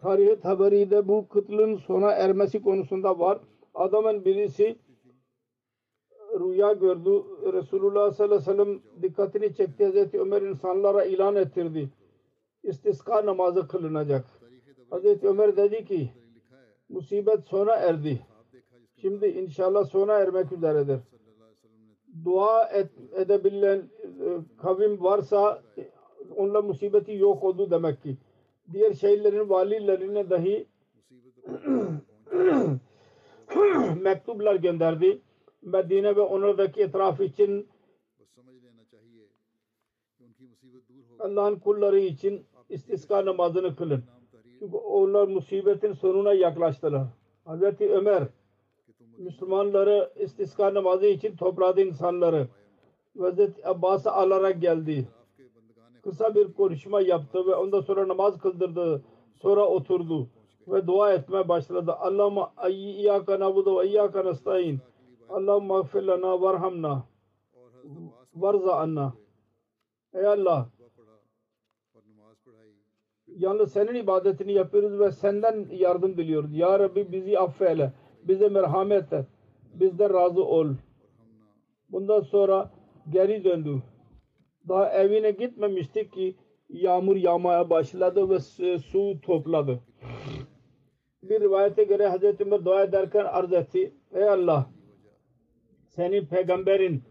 Tarih 0.00 0.40
Taberi'de 0.40 1.08
bu 1.08 1.28
kıtlığın 1.28 1.76
sona 1.76 2.12
ermesi 2.12 2.62
konusunda 2.62 3.18
var. 3.18 3.38
Adamın 3.74 4.24
birisi 4.24 4.78
rüya 6.40 6.72
gördü. 6.72 7.22
Resulullah 7.52 8.12
sallallahu 8.12 8.50
aleyhi 8.50 8.58
ve 8.58 8.64
sellem 8.64 8.80
dikkatini 9.02 9.54
çekti. 9.54 9.84
Hazreti 9.84 10.20
Ömer 10.20 10.42
insanlara 10.42 11.04
ilan 11.04 11.36
ettirdi 11.36 11.90
istiska 12.64 13.26
namazı 13.26 13.68
kılınacak. 13.68 14.24
Hazreti 14.90 15.28
Ömer 15.28 15.56
dedi 15.56 15.84
ki 15.84 16.10
musibet 16.88 17.44
sona 17.44 17.72
erdi. 17.72 18.26
Şimdi 18.96 19.26
inşallah 19.26 19.84
sona 19.84 20.18
ermek 20.18 20.52
üzeredir. 20.52 21.00
Dua 22.24 22.68
et, 22.68 22.90
edebilen 23.12 23.78
e, 23.78 23.88
kavim 24.62 25.02
varsa 25.02 25.62
onunla 26.36 26.62
musibeti 26.62 27.12
yok 27.12 27.44
oldu 27.44 27.70
demek 27.70 28.02
ki. 28.02 28.16
Diğer 28.72 28.92
şehirlerin 28.92 29.48
valilerine 29.50 30.30
dahi 30.30 30.66
mektuplar 34.02 34.54
gönderdi. 34.54 35.18
Medine 35.62 36.16
ve 36.16 36.20
onlardaki 36.20 36.82
etraf 36.82 37.20
için 37.20 37.68
Allah'ın 41.18 41.58
kulları 41.58 41.98
için 42.00 42.46
istiska 42.68 43.26
namazını 43.26 43.76
kılın. 43.76 44.04
Çünkü 44.58 44.76
onlar 44.76 45.28
musibetin 45.28 45.92
sonuna 45.92 46.32
yaklaştılar. 46.32 47.06
Hz. 47.46 47.80
Ömer 47.80 48.22
Müslümanları 49.18 50.12
istiska 50.16 50.74
namazı 50.74 51.06
için 51.06 51.36
topladı 51.36 51.80
insanları. 51.80 52.48
Hz. 53.18 53.38
Abbas'ı 53.64 54.12
alarak 54.12 54.60
geldi. 54.60 55.08
Kısa 56.02 56.34
bir 56.34 56.52
konuşma 56.52 57.00
yaptı 57.00 57.46
ve 57.46 57.54
ondan 57.54 57.80
sonra 57.80 58.08
namaz 58.08 58.38
kıldırdı. 58.38 59.02
Sonra 59.42 59.66
oturdu 59.66 60.28
ve 60.68 60.86
dua 60.86 61.12
etmeye 61.12 61.48
başladı. 61.48 61.92
Allah'ıma 61.92 62.52
iyyâka 62.68 63.40
nabudu 63.40 63.80
ve 63.80 63.86
iyyâka 63.86 64.22
nestaîn. 64.22 64.80
Allah'ım 65.28 65.64
mağfir 65.66 66.02
lana 66.02 66.40
varhamna. 66.40 67.02
Varza 68.34 68.76
anna. 68.76 69.14
Ey 70.14 70.26
Allah 70.26 70.68
yalnız 73.38 73.72
senin 73.72 73.94
ibadetini 73.94 74.52
yapıyoruz 74.52 75.00
ve 75.00 75.12
senden 75.12 75.66
yardım 75.70 76.16
diliyoruz. 76.16 76.56
Ya 76.56 76.78
Rabbi 76.78 77.12
bizi 77.12 77.38
affeyle. 77.38 77.92
Bize 78.22 78.48
merhamet 78.48 79.12
et. 79.12 79.26
Bizden 79.74 80.14
razı 80.14 80.44
ol. 80.44 80.68
Bundan 81.88 82.20
sonra 82.20 82.70
geri 83.10 83.44
döndü. 83.44 83.82
Daha 84.68 84.90
evine 84.90 85.30
gitmemiştik 85.30 86.12
ki 86.12 86.36
yağmur 86.68 87.16
yağmaya 87.16 87.70
başladı 87.70 88.30
ve 88.30 88.38
su 88.78 89.20
topladı. 89.22 89.80
Bir 91.22 91.40
rivayete 91.40 91.84
göre 91.84 92.10
Hz. 92.10 92.40
Ömer 92.40 92.64
dua 92.64 92.82
ederken 92.82 93.24
arz 93.24 93.52
etti. 93.52 93.94
Ey 94.14 94.28
Allah 94.28 94.66
senin 95.88 96.26
peygamberin 96.26 97.02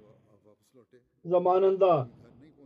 zamanında 1.25 2.07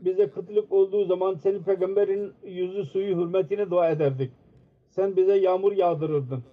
bize 0.01 0.29
kıtlık 0.29 0.71
olduğu 0.71 1.05
zaman 1.05 1.35
senin 1.35 1.63
peygamberin 1.63 2.33
yüzü 2.43 2.85
suyu 2.85 3.17
hürmetine 3.17 3.69
dua 3.69 3.89
ederdik. 3.89 4.31
Sen 4.89 5.15
bize 5.15 5.37
yağmur 5.37 5.71
yağdırırdın. 5.71 6.43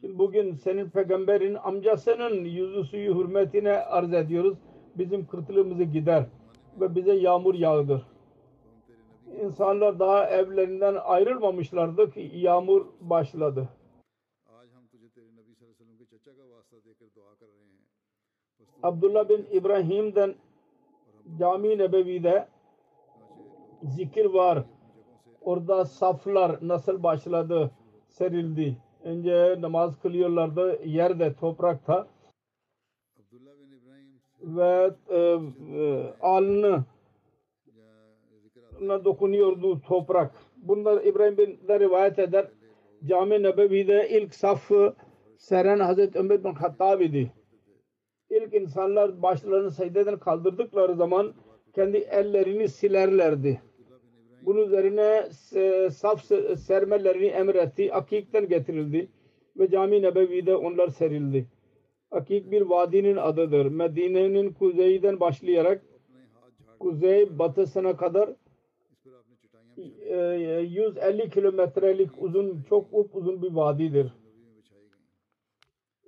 Şimdi 0.00 0.18
bugün 0.18 0.54
senin 0.54 0.90
peygamberin 0.90 1.54
amcasının 1.54 2.44
yüzü 2.44 2.84
suyu 2.84 3.14
hürmetine 3.18 3.72
arz 3.72 4.12
ediyoruz. 4.12 4.58
Bizim 4.98 5.26
kıtlığımızı 5.26 5.84
gider 5.84 6.26
ve 6.80 6.94
bize 6.94 7.14
yağmur 7.14 7.54
yağdır. 7.54 8.02
İnsanlar 9.42 9.98
daha 9.98 10.30
evlerinden 10.30 10.94
ayrılmamışlardı 11.04 12.10
ki 12.10 12.30
yağmur 12.34 12.86
başladı. 13.00 13.68
Abdullah 18.82 19.28
bin 19.28 19.46
İbrahim'den 19.52 20.34
Cami-i 21.38 21.78
Nebevi'de 21.78 22.48
zikir 23.82 24.24
var. 24.24 24.64
Orada 25.40 25.84
saflar 25.84 26.58
nasıl 26.62 27.02
başladı, 27.02 27.70
serildi. 28.08 28.76
Önce 29.04 29.56
namaz 29.60 29.98
kılıyorlardı. 30.02 30.80
Yerde, 30.84 31.34
toprakta. 31.34 32.06
Ve 34.40 34.90
e, 35.08 35.18
e 35.18 36.14
alnı 36.20 36.84
dokunuyordu 38.80 39.80
toprak. 39.80 40.34
Bunlar 40.56 41.04
İbrahim 41.04 41.38
bin 41.38 41.68
de 41.68 41.80
rivayet 41.80 42.18
eder. 42.18 42.48
Cami 43.04 43.42
Nebevi'de 43.42 44.08
ilk 44.10 44.34
saf 44.34 44.70
seren 45.36 45.78
Hazreti 45.78 46.18
Ömer 46.18 46.44
bin 46.44 46.52
Hattab 46.52 47.00
idi. 47.00 47.32
İlk 48.30 48.54
insanlar 48.54 49.22
başlarını 49.22 49.70
secdeden 49.70 50.18
kaldırdıkları 50.18 50.94
zaman 50.94 51.34
kendi 51.74 51.96
ellerini 51.96 52.68
silerlerdi. 52.68 53.60
Bunun 54.42 54.66
üzerine 54.66 55.28
e, 55.54 55.90
saf 55.90 56.24
sermelerini 56.58 57.26
emretti. 57.26 57.94
Akik'ten 57.94 58.48
getirildi 58.48 59.08
ve 59.56 59.70
Cami 59.70 60.02
Nebevi'de 60.02 60.56
onlar 60.56 60.88
serildi. 60.88 61.46
Akik 62.10 62.50
bir 62.50 62.62
vadinin 62.62 63.16
adıdır. 63.16 63.66
Medine'nin 63.66 64.52
kuzeyden 64.52 65.20
başlayarak 65.20 65.82
kuzey 66.78 67.38
batısına 67.38 67.96
kadar 67.96 68.30
e, 69.76 70.16
150 70.16 71.30
kilometrelik 71.30 72.10
uzun 72.18 72.62
çok 72.68 72.86
uzun 73.12 73.42
bir 73.42 73.54
vadidir. 73.54 74.12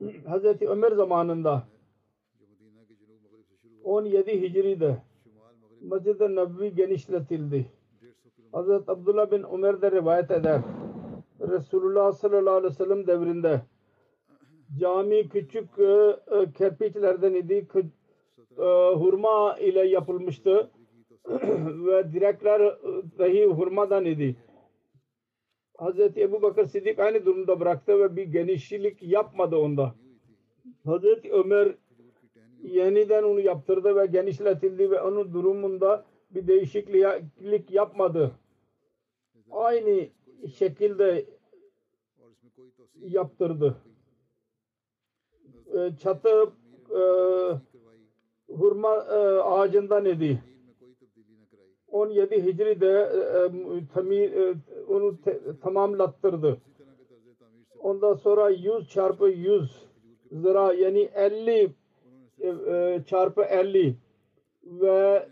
Hz. 0.01 0.62
Ömer 0.62 0.93
zamanında 0.93 1.69
17 3.85 4.43
Hicri'de 4.43 5.03
Mescid-i 5.81 6.37
Nebevi 6.37 6.75
genişletildi. 6.75 7.80
Hazreti 8.53 8.91
Abdullah 8.91 9.31
bin 9.31 9.43
Ömer 9.43 9.83
de 9.83 9.91
rivayet 9.91 10.31
eder. 10.31 10.61
Resulullah 11.41 12.13
sallallahu 12.13 12.55
aleyhi 12.55 12.73
ve 12.73 12.85
sellem 12.85 13.07
devrinde 13.07 13.61
cami 14.81 15.29
küçük 15.29 15.79
e, 15.79 16.17
e, 16.37 16.53
kerpiçlerden 16.53 17.35
idi. 17.35 17.69
Kü, 17.69 17.85
e, 18.59 18.95
hurma 18.95 19.57
ile 19.59 19.89
yapılmıştı. 19.89 20.71
ve 21.87 22.13
direkler 22.13 22.61
e, 22.61 22.77
dahi 23.19 23.47
hurmadan 23.47 24.05
idi. 24.05 24.37
Hazreti 25.79 26.23
Ebu 26.23 26.43
Bakır 26.43 26.65
Siddik 26.65 26.99
aynı 26.99 27.25
durumda 27.25 27.61
bıraktı 27.61 27.99
ve 27.99 28.17
bir 28.17 28.25
genişlik 28.25 29.03
yapmadı 29.03 29.57
onda. 29.57 29.95
Hazreti 30.85 31.33
Ömer 31.33 31.75
yeniden 32.63 33.23
onu 33.23 33.41
yaptırdı 33.41 33.97
ve 33.97 34.07
genişletildi 34.07 34.91
ve 34.91 35.01
onun 35.01 35.33
durumunda 35.33 36.05
bir 36.35 36.47
değişiklik 36.47 37.71
yapmadı. 37.71 38.31
Aynı 39.51 40.09
şekilde 40.59 41.27
yaptırdı. 43.01 43.77
Ee, 45.75 45.90
çatı 46.03 46.53
e, 46.90 47.03
hurma 48.53 48.95
e, 48.95 49.40
ağacından 49.40 50.05
idi. 50.05 50.43
17 51.88 52.45
Hicri'de 52.47 53.11
e, 53.14 53.77
e 53.77 53.87
tamir, 53.95 54.33
e, 54.33 54.55
onu 54.88 55.21
te, 55.21 55.40
tamamlattırdı. 55.62 56.61
Ondan 57.79 58.14
sonra 58.14 58.51
100 58.51 58.88
çarpı 58.88 59.29
100 59.29 59.87
lira 60.33 60.73
yani 60.73 61.11
50 61.14 61.75
e, 62.40 62.49
e, 62.49 63.03
çarpı 63.07 63.43
50 63.43 63.97
ve 64.64 65.29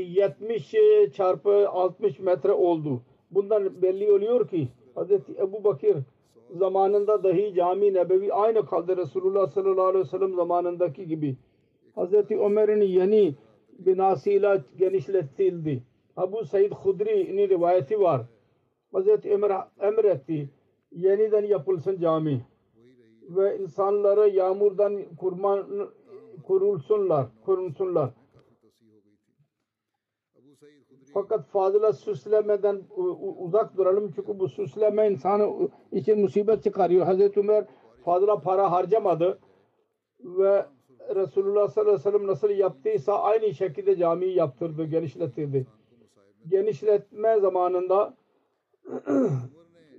70 0.00 0.74
e, 0.74 1.10
çarpı 1.12 1.68
60 1.68 2.18
metre 2.18 2.52
oldu. 2.52 3.02
Bundan 3.30 3.82
belli 3.82 4.12
oluyor 4.12 4.48
ki 4.48 4.68
Hz. 4.96 5.10
Ebu 5.38 5.64
Bakir 5.64 5.96
zamanında 6.50 7.24
dahi 7.24 7.54
cami 7.54 7.94
nebevi 7.94 8.32
aynı 8.32 8.66
kaldı 8.66 8.96
Resulullah 8.96 9.50
sallallahu 9.50 9.86
aleyhi 9.86 10.04
ve 10.04 10.08
sellem 10.08 10.34
zamanındaki 10.34 11.06
gibi. 11.06 11.36
Hz. 11.96 12.30
Ömer'in 12.30 12.80
yeni 12.80 13.34
binasıyla 13.78 14.62
genişletildi. 14.78 15.82
Abu 16.16 16.44
Said 16.44 16.72
Hudri'nin 16.72 17.48
rivayeti 17.48 18.00
var. 18.00 18.22
Hz. 18.94 19.06
Ömer 19.24 19.52
emretti. 19.80 20.50
Yeniden 20.92 21.44
yapılsın 21.44 22.00
cami. 22.00 22.44
Ve 23.28 23.58
insanlara 23.58 24.26
yağmurdan 24.26 25.02
kurman, 25.16 25.66
kurulsunlar, 26.46 27.26
kurulsunlar. 27.44 28.10
Fakat 31.14 31.46
fazla 31.46 31.92
süslemeden 31.92 32.82
u- 32.96 33.36
uzak 33.44 33.76
duralım 33.76 34.12
çünkü 34.16 34.38
bu 34.38 34.48
süsleme 34.48 35.10
insanı 35.10 35.68
için 35.92 36.20
musibet 36.20 36.62
çıkarıyor. 36.64 37.06
Hazreti 37.06 37.40
Ömer 37.40 37.64
fazla 38.04 38.40
para 38.40 38.70
harcamadı 38.72 39.38
ve 40.20 40.66
Resulullah 41.14 41.68
sallallahu 41.68 41.92
aleyhi 41.92 42.06
ve 42.06 42.10
sellem 42.10 42.26
nasıl 42.26 42.50
yaptıysa 42.50 43.22
aynı 43.22 43.54
şekilde 43.54 43.96
camiyi 43.96 44.36
yaptırdı, 44.36 44.84
genişletirdi. 44.84 45.66
Genişletme 46.48 47.40
zamanında 47.40 48.14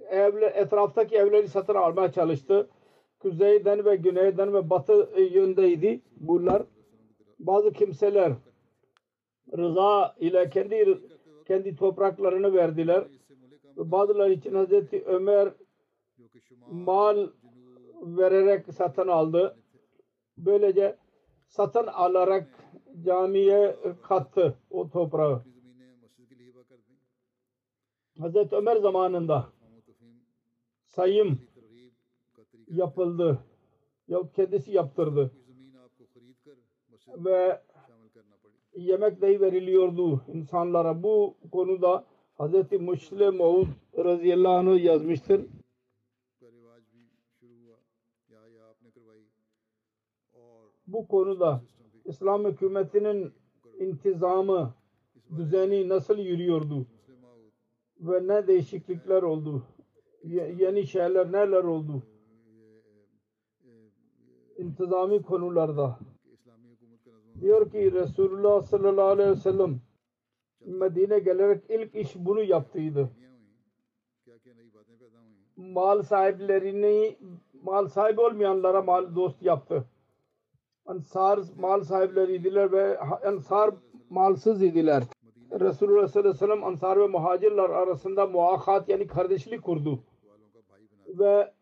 evle, 0.09 0.45
etraftaki 0.45 1.15
evleri 1.15 1.47
satın 1.47 1.75
almaya 1.75 2.11
çalıştı. 2.11 2.69
Kuzeyden 3.19 3.85
ve 3.85 3.95
güneyden 3.95 4.53
ve 4.53 4.69
batı 4.69 5.09
yöndeydi 5.31 6.01
bunlar. 6.19 6.63
Bazı 7.39 7.71
kimseler 7.73 8.33
rıza 9.57 10.15
ile 10.19 10.49
kendi 10.49 10.99
kendi 11.47 11.75
topraklarını 11.75 12.53
verdiler. 12.53 13.07
ve 13.77 13.91
Bazıları 13.91 14.33
için 14.33 14.53
Hazreti 14.53 15.03
Ömer 15.05 15.53
mal 16.71 17.29
vererek 18.01 18.73
satın 18.73 19.07
aldı. 19.07 19.57
Böylece 20.37 20.97
satın 21.47 21.87
alarak 21.87 22.49
camiye 23.05 23.75
kattı 24.03 24.57
o 24.69 24.89
toprağı. 24.89 25.43
Hazreti 28.19 28.55
Ömer 28.55 28.75
zamanında 28.75 29.49
sayım 30.85 31.39
yapıldı. 32.67 33.39
Ya 34.07 34.19
kendisi 34.35 34.71
yaptırdı. 34.71 35.31
Ve 37.07 37.61
yemek 38.77 39.21
dahi 39.21 39.41
veriliyordu 39.41 40.21
insanlara. 40.33 41.03
Bu 41.03 41.35
konuda 41.51 42.05
Hz. 42.39 42.71
Müşle 42.71 43.29
Maud 43.29 43.67
radıyallahu 43.97 44.71
anh 44.71 44.83
yazmıştır. 44.83 45.45
Bu 50.87 51.07
konuda 51.07 51.61
İslam 52.05 52.45
hükümetinin 52.45 53.33
intizamı, 53.79 54.73
düzeni 55.37 55.89
nasıl 55.89 56.17
yürüyordu 56.17 56.85
ve 57.99 58.27
ne 58.27 58.47
değişiklikler 58.47 59.23
oldu, 59.23 59.63
yeni 60.23 60.87
şeyler 60.87 61.31
neler 61.31 61.63
oldu 61.63 62.03
intizami 64.57 65.21
konularda 65.21 65.99
diyor 67.41 67.71
ki 67.71 67.91
Resulullah 67.93 68.61
sallallahu 68.61 69.05
aleyhi 69.05 69.31
ve 69.31 69.35
sellem 69.35 69.79
Medine 70.65 71.19
gelerek 71.19 71.63
ilk 71.69 71.95
iş 71.95 72.15
bunu 72.15 72.43
yaptıydı. 72.43 73.09
Mal 75.57 76.01
sahiplerini 76.01 77.17
mal 77.63 77.87
sahibi 77.87 78.21
olmayanlara 78.21 78.81
mal 78.81 79.15
dost 79.15 79.41
yaptı. 79.41 79.85
Ansar 80.85 81.39
mal 81.59 81.83
sahipleriydiler 81.83 82.71
ve 82.71 82.99
Ansar 82.99 83.73
malsız 84.09 84.61
idiler. 84.61 85.03
Resulullah 85.51 86.07
sallallahu 86.07 86.29
aleyhi 86.29 86.43
ve 86.43 86.47
sellem 86.47 86.63
Ansar 86.63 86.99
ve 86.99 87.07
muhacirler 87.07 87.69
arasında 87.69 88.25
muakat 88.25 88.89
yani 88.89 89.07
kardeşlik 89.07 89.63
kurdu. 89.63 89.99
Ve 91.07 91.53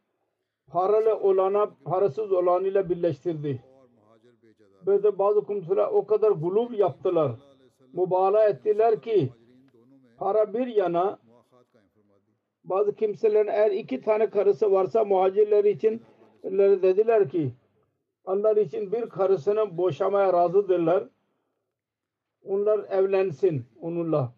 paralı 0.68 1.20
olana 1.20 1.72
parasız 1.86 2.32
olan 2.32 2.66
ile 2.66 2.90
birleştirdi. 2.90 3.64
Böyle 4.86 5.18
bazı 5.20 5.42
kumsura 5.42 5.92
o 5.92 6.06
kadar 6.06 6.32
gulub 6.32 6.72
yaptılar. 6.74 7.32
Mübala 7.94 8.50
ettiler 8.50 9.02
ki 9.02 9.30
para 10.18 10.54
bir 10.54 10.68
yana 10.68 11.20
bazı 12.64 12.96
kimselerin 12.96 13.48
eğer 13.48 13.72
iki 13.72 14.02
tane 14.02 14.30
karısı 14.30 14.72
varsa 14.72 15.04
muhacirler 15.04 15.64
için 15.64 16.02
dediler 16.44 17.30
ki 17.30 17.52
onlar 18.26 18.58
için 18.58 18.92
bir 18.92 19.10
karısını 19.10 19.78
boşamaya 19.78 20.34
razıdırlar. 20.34 21.10
Onlar 22.44 22.80
evlensin 22.90 23.66
onunla. 23.82 24.34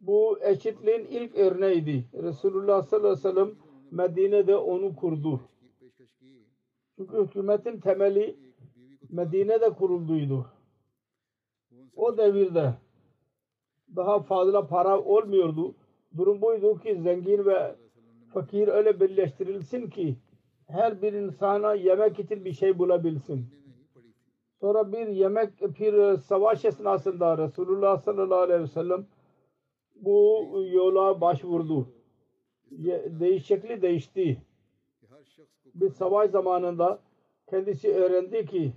Bu 0.00 0.38
eşitliğin 0.42 1.04
ilk 1.04 1.36
örneğiydi. 1.38 2.04
Resulullah 2.22 2.82
sallallahu 2.82 3.08
aleyhi 3.08 3.28
ve 3.28 3.30
sellem 3.30 3.54
Medine'de 3.90 4.56
onu 4.56 4.96
kurdu. 4.96 5.40
Çünkü 6.96 7.18
hükümetin 7.18 7.80
temeli 7.80 8.47
Medine'de 9.10 9.70
kurulduydu. 9.70 10.46
O 11.96 12.18
devirde 12.18 12.74
daha 13.96 14.20
fazla 14.22 14.66
para 14.66 15.00
olmuyordu. 15.00 15.74
Durum 16.16 16.42
buydu 16.42 16.78
ki 16.78 17.00
zengin 17.02 17.46
ve 17.46 17.74
fakir 18.32 18.68
öyle 18.68 19.00
birleştirilsin 19.00 19.90
ki 19.90 20.16
her 20.66 21.02
bir 21.02 21.12
insana 21.12 21.74
yemek 21.74 22.18
için 22.18 22.44
bir 22.44 22.52
şey 22.52 22.78
bulabilsin. 22.78 23.46
Sonra 24.60 24.92
bir 24.92 25.06
yemek 25.06 25.60
bir 25.80 26.16
savaş 26.16 26.64
esnasında 26.64 27.38
Resulullah 27.38 27.98
sallallahu 28.02 28.40
aleyhi 28.40 28.62
ve 28.62 28.66
sellem 28.66 29.06
bu 29.96 30.46
yola 30.72 31.20
başvurdu. 31.20 31.88
Değiş 33.20 33.50
değişti. 33.82 34.42
Bir 35.74 35.90
savaş 35.90 36.30
zamanında 36.30 36.98
kendisi 37.50 37.94
öğrendi 37.94 38.46
ki 38.46 38.72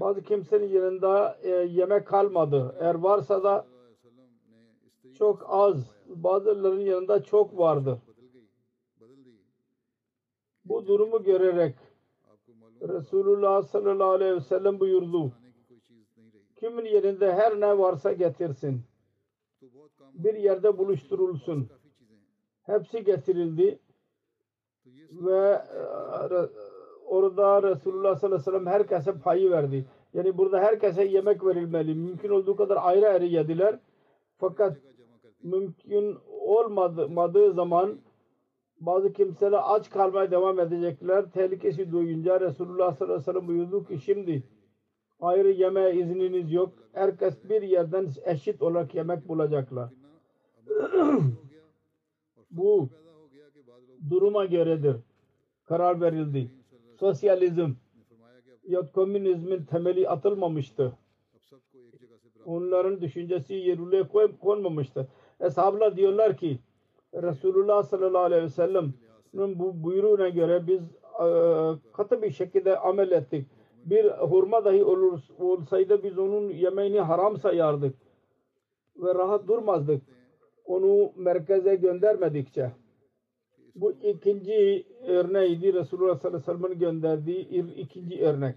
bazı 0.00 0.22
kimsenin 0.22 0.68
yanında 0.68 1.38
e, 1.42 1.48
yemek 1.50 2.06
kalmadı. 2.06 2.76
Eğer 2.80 2.94
varsa 2.94 3.44
da 3.44 3.66
çok 5.18 5.46
az. 5.48 5.96
Bazılarının 6.06 6.80
yanında 6.80 7.22
çok 7.22 7.58
vardı. 7.58 7.98
Bu 10.64 10.86
durumu 10.86 11.22
görerek 11.22 11.74
Resulullah 12.88 13.62
sallallahu 13.62 14.10
aleyhi 14.10 14.34
ve 14.34 14.40
sellem 14.40 14.80
buyurdu. 14.80 15.32
Kimin 16.56 16.84
yerinde 16.84 17.32
her 17.32 17.60
ne 17.60 17.78
varsa 17.78 18.12
getirsin. 18.12 18.82
Bir 20.14 20.34
yerde 20.34 20.78
buluşturulsun. 20.78 21.68
Hepsi 22.62 23.04
getirildi 23.04 23.78
ve 25.10 25.62
e, 25.74 25.78
orada 27.12 27.62
Resulullah 27.62 28.16
sallallahu 28.16 28.36
aleyhi 28.36 28.40
ve 28.40 28.52
sellem 28.52 28.66
herkese 28.66 29.12
payı 29.18 29.50
verdi. 29.50 29.84
Yani 30.14 30.38
burada 30.38 30.60
herkese 30.60 31.04
yemek 31.04 31.44
verilmeli. 31.46 31.94
Mümkün 31.94 32.28
olduğu 32.28 32.56
kadar 32.56 32.78
ayrı 32.80 33.08
ayrı 33.08 33.24
yediler. 33.24 33.78
Fakat 34.38 34.76
mümkün 35.42 36.18
olmadığı 36.40 37.52
zaman 37.52 37.98
bazı 38.80 39.12
kimseler 39.12 39.60
aç 39.64 39.90
kalmaya 39.90 40.30
devam 40.30 40.60
edecekler. 40.60 41.30
Tehlikesi 41.30 41.92
duyunca 41.92 42.40
Resulullah 42.40 42.94
sallallahu 42.94 43.14
aleyhi 43.14 43.28
ve 43.28 43.32
sellem 43.32 43.48
buyurdu 43.48 43.84
ki 43.84 43.98
şimdi 43.98 44.42
ayrı 45.20 45.50
yeme 45.50 45.90
izniniz 45.90 46.52
yok. 46.52 46.72
Herkes 46.92 47.48
bir 47.48 47.62
yerden 47.62 48.08
eşit 48.24 48.62
olarak 48.62 48.94
yemek 48.94 49.28
bulacaklar. 49.28 49.90
Bu 52.50 52.88
duruma 54.10 54.44
göredir. 54.44 54.96
Karar 55.64 56.00
verildi 56.00 56.61
sosyalizm 57.02 57.70
ya 58.68 58.92
komünizmin 58.92 59.64
temeli 59.64 60.08
atılmamıştı. 60.08 60.92
Onların 62.46 63.00
düşüncesi 63.00 63.54
yerine 63.54 64.28
konmamıştı. 64.40 65.08
Eshablar 65.40 65.96
diyorlar 65.96 66.36
ki 66.36 66.58
Resulullah 67.14 67.82
sallallahu 67.82 68.22
aleyhi 68.22 68.42
ve 68.42 68.48
sellem'in 68.48 69.58
bu 69.58 69.82
buyruğuna 69.82 70.28
göre 70.28 70.66
biz 70.66 70.82
e, 71.24 71.26
katı 71.92 72.22
bir 72.22 72.30
şekilde 72.30 72.78
amel 72.78 73.10
ettik. 73.10 73.46
Bir 73.84 74.04
hurma 74.10 74.64
dahi 74.64 74.84
olur, 74.84 75.20
olsaydı 75.38 76.02
biz 76.02 76.18
onun 76.18 76.48
yemeğini 76.48 77.00
haram 77.00 77.36
sayardık 77.36 77.94
ve 78.96 79.14
rahat 79.14 79.48
durmazdık. 79.48 80.02
Onu 80.64 81.12
merkeze 81.16 81.74
göndermedikçe. 81.76 82.72
Bu 83.74 83.92
ikinci 83.92 84.86
örneğiydi. 85.06 85.74
Resulullah 85.74 86.18
sallallahu 86.18 86.50
aleyhi 86.50 86.62
ve 86.62 86.68
sellem'in 86.68 86.78
gönderdiği 86.78 87.48
ikinci 87.76 88.24
örnek. 88.24 88.56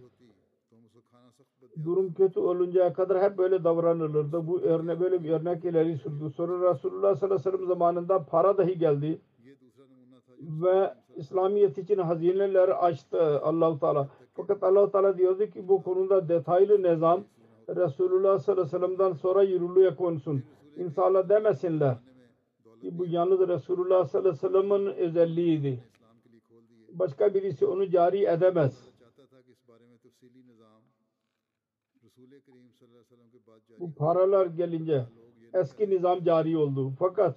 Durum 1.84 2.14
kötü 2.14 2.40
oluncaya 2.40 2.94
kadar 2.94 3.22
hep 3.22 3.38
böyle 3.38 3.64
davranılırdı. 3.64 4.48
Bu 4.48 4.62
örnek 4.62 5.00
böyle 5.00 5.24
bir 5.24 5.30
örnek 5.30 5.66
ileri 5.66 5.98
sürdü. 5.98 6.30
Sonra 6.36 6.72
Resulullah 6.72 7.16
sallallahu 7.16 7.26
aleyhi 7.26 7.48
ve 7.48 7.58
sellem 7.58 7.68
zamanında 7.68 8.26
para 8.26 8.58
dahi 8.58 8.78
geldi. 8.78 9.22
Ve 10.40 10.94
İslamiyet 11.16 11.78
için 11.78 11.98
hazineleri 11.98 12.74
açtı 12.74 13.42
Allahu 13.42 13.80
Teala. 13.80 14.10
Fakat 14.34 14.64
Allahu 14.64 14.92
Teala 14.92 15.18
diyordu 15.18 15.46
ki 15.48 15.68
bu 15.68 15.84
konuda 15.84 16.30
detaylı 16.30 16.84
nizam 16.84 17.24
Resulullah 17.70 18.40
sallallahu 18.40 18.62
aleyhi 18.62 18.84
ve 18.84 18.88
sellem'den 18.88 19.14
sonra 19.14 19.44
yürürlüğe 19.44 19.96
konsun. 19.96 20.44
İnşallah 20.78 21.30
demesinler 21.30 21.96
bu 22.92 23.06
yalnız 23.06 23.48
Resulullah 23.48 24.08
sallallahu 24.08 24.30
aleyhi 24.30 24.44
ve 24.44 24.50
sellem'in 24.50 24.86
özelliğiydi. 24.86 25.84
Başka 26.90 27.34
birisi 27.34 27.66
onu 27.66 27.90
cari 27.90 28.26
edemez. 28.26 28.90
Bu 33.80 33.94
paralar 33.94 34.46
gelince 34.46 35.06
eski 35.54 35.90
nizam 35.90 36.24
cari 36.24 36.58
oldu. 36.58 36.94
Fakat 37.00 37.36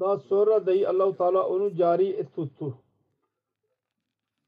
daha 0.00 0.18
sonra 0.18 0.66
dahi 0.66 0.88
allah 0.88 1.16
Teala 1.16 1.48
onu 1.48 1.74
cari 1.74 2.26
tuttu. 2.34 2.78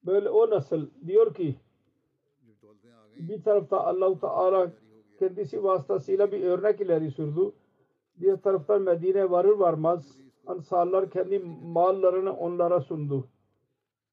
Böyle 0.06 0.28
o 0.28 0.50
nasıl 0.50 0.90
diyor 1.06 1.34
ki 1.34 1.56
bir 3.16 3.42
tarafta 3.42 3.84
allah 3.84 4.18
Teala 4.20 4.72
kendisi 5.24 5.64
vasıtasıyla 5.64 6.32
bir 6.32 6.42
örnek 6.42 6.80
ileri 6.80 7.10
sürdü. 7.10 7.52
Diğer 8.20 8.36
taraftan 8.36 8.82
Medine 8.82 9.30
varır 9.30 9.56
varmaz 9.58 10.18
ansarlar 10.46 11.10
kendi 11.10 11.38
mallarını 11.62 12.32
onlara 12.32 12.80
sundu. 12.80 13.28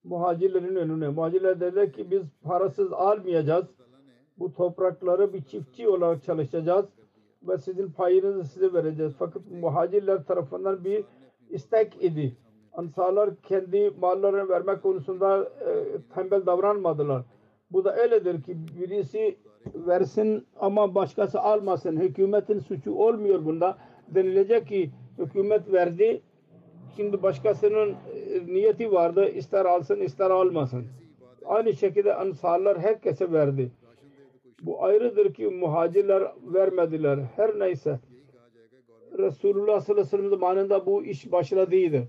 Muhacirlerin 0.04 0.76
önüne. 0.76 1.10
Muhacirler 1.10 1.60
dediler 1.60 1.94
ki 1.94 2.12
biz 2.12 2.22
parasız 2.44 2.94
almayacağız. 2.94 3.66
Bu 4.40 4.54
toprakları 4.54 5.34
bir 5.34 5.44
çiftçi 5.44 5.90
olarak 5.90 6.24
çalışacağız 6.24 6.86
ve 7.44 7.58
sizin 7.58 7.92
payınızı 7.92 8.44
size 8.44 8.74
vereceğiz. 8.74 9.14
Fakat 9.20 9.42
muhacirler 9.52 10.24
tarafından 10.24 10.84
bir 10.84 11.04
istek 11.50 12.04
idi. 12.04 12.36
Ansarlar 12.74 13.30
kendi 13.44 13.92
mallarını 14.02 14.50
vermek 14.50 14.84
konusunda 14.84 15.44
e, 15.44 15.98
tembel 16.16 16.46
davranmadılar. 16.46 17.24
Bu 17.72 17.86
da 17.86 17.96
öyledir 17.96 18.44
ki 18.44 18.58
birisi 18.80 19.38
versin 19.76 20.46
ama 20.60 20.96
başkası 20.96 21.42
almasın. 21.42 21.98
Hükümetin 22.00 22.60
suçu 22.60 22.96
olmuyor 22.96 23.46
bunda. 23.46 23.78
Denilecek 24.08 24.68
ki 24.68 24.92
hükümet 25.18 25.72
verdi. 25.72 26.22
Şimdi 26.96 27.24
başkasının 27.24 27.90
e, 27.90 28.46
niyeti 28.46 28.92
vardı. 28.92 29.30
ister 29.30 29.66
alsın 29.66 30.00
ister 30.00 30.30
almasın. 30.30 30.86
Aynı 31.46 31.74
şekilde 31.74 32.14
ansarlar 32.14 32.80
herkese 32.80 33.32
verdi. 33.32 33.72
Bu 34.62 34.84
ayrıdır 34.84 35.34
ki 35.34 35.48
muhacirler 35.48 36.24
vermediler. 36.54 37.20
Her 37.36 37.60
neyse. 37.60 38.00
Resulullah 39.18 39.80
sallallahu 39.80 39.92
aleyhi 39.92 40.08
ve 40.08 40.18
sellem 40.18 40.30
zamanında 40.30 40.86
bu 40.86 41.04
iş 41.04 41.32
başladıydı. 41.32 42.08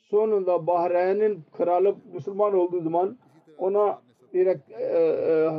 Sonunda 0.00 0.66
Bahreyn'in 0.66 1.40
kralı 1.56 1.94
Müslüman 2.12 2.54
olduğu 2.54 2.80
zaman 2.80 3.18
ona 3.58 4.02
direkt 4.32 4.70
e, 4.70 4.82
e, 4.82 5.50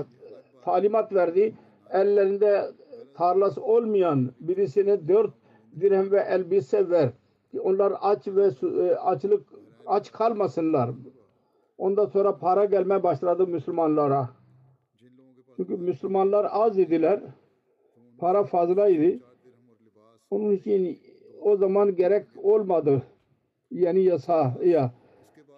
talimat 0.65 1.13
verdi. 1.13 1.53
Ellerinde 1.91 2.71
tarlası 3.13 3.63
olmayan 3.63 4.31
birisine 4.39 5.07
dört 5.07 5.33
dirhem 5.79 6.11
ve 6.11 6.19
elbise 6.19 6.89
ver. 6.89 7.09
Ki 7.51 7.61
onlar 7.61 7.93
aç 8.01 8.27
ve 8.27 8.49
e, 8.63 8.95
açlık 8.95 9.43
aç 9.85 10.11
kalmasınlar. 10.11 10.89
Ondan 11.77 12.05
sonra 12.05 12.37
para 12.37 12.65
gelmeye 12.65 13.03
başladı 13.03 13.47
Müslümanlara. 13.47 14.29
Çünkü 15.57 15.77
Müslümanlar 15.77 16.47
az 16.51 16.79
idiler. 16.79 17.19
Para 18.17 18.43
fazla 18.43 18.89
idi. 18.89 19.19
Onun 20.31 20.51
için 20.51 20.99
o 21.41 21.57
zaman 21.57 21.95
gerek 21.95 22.25
olmadı. 22.43 23.03
Yani 23.71 24.03
yasa 24.03 24.57
ya. 24.63 24.91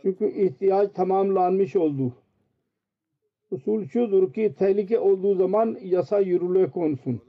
Çünkü 0.02 0.28
ihtiyaç 0.28 0.92
tamamlanmış 0.94 1.76
oldu 1.76 2.14
usul 3.52 3.86
şudur 3.86 4.34
ki 4.34 4.56
tehlike 4.60 5.00
olduğu 5.00 5.36
zaman 5.36 5.78
yasa 5.84 6.20
yürürlüğe 6.20 6.70
konsun. 6.70 7.22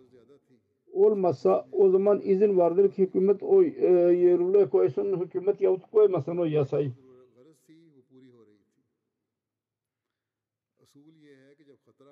Olmazsa 0.92 1.66
o 1.72 1.90
zaman 1.90 2.20
izin 2.24 2.56
vardır 2.56 2.92
ki 2.92 3.02
hükümet 3.02 3.42
o 3.42 3.62
e, 3.62 3.86
yürürlüğe 4.12 4.68
koysun, 4.68 5.20
hükümet 5.20 5.60
yahut 5.60 5.90
koymasın 5.90 6.36
o 6.36 6.44
yasayı. 6.44 6.92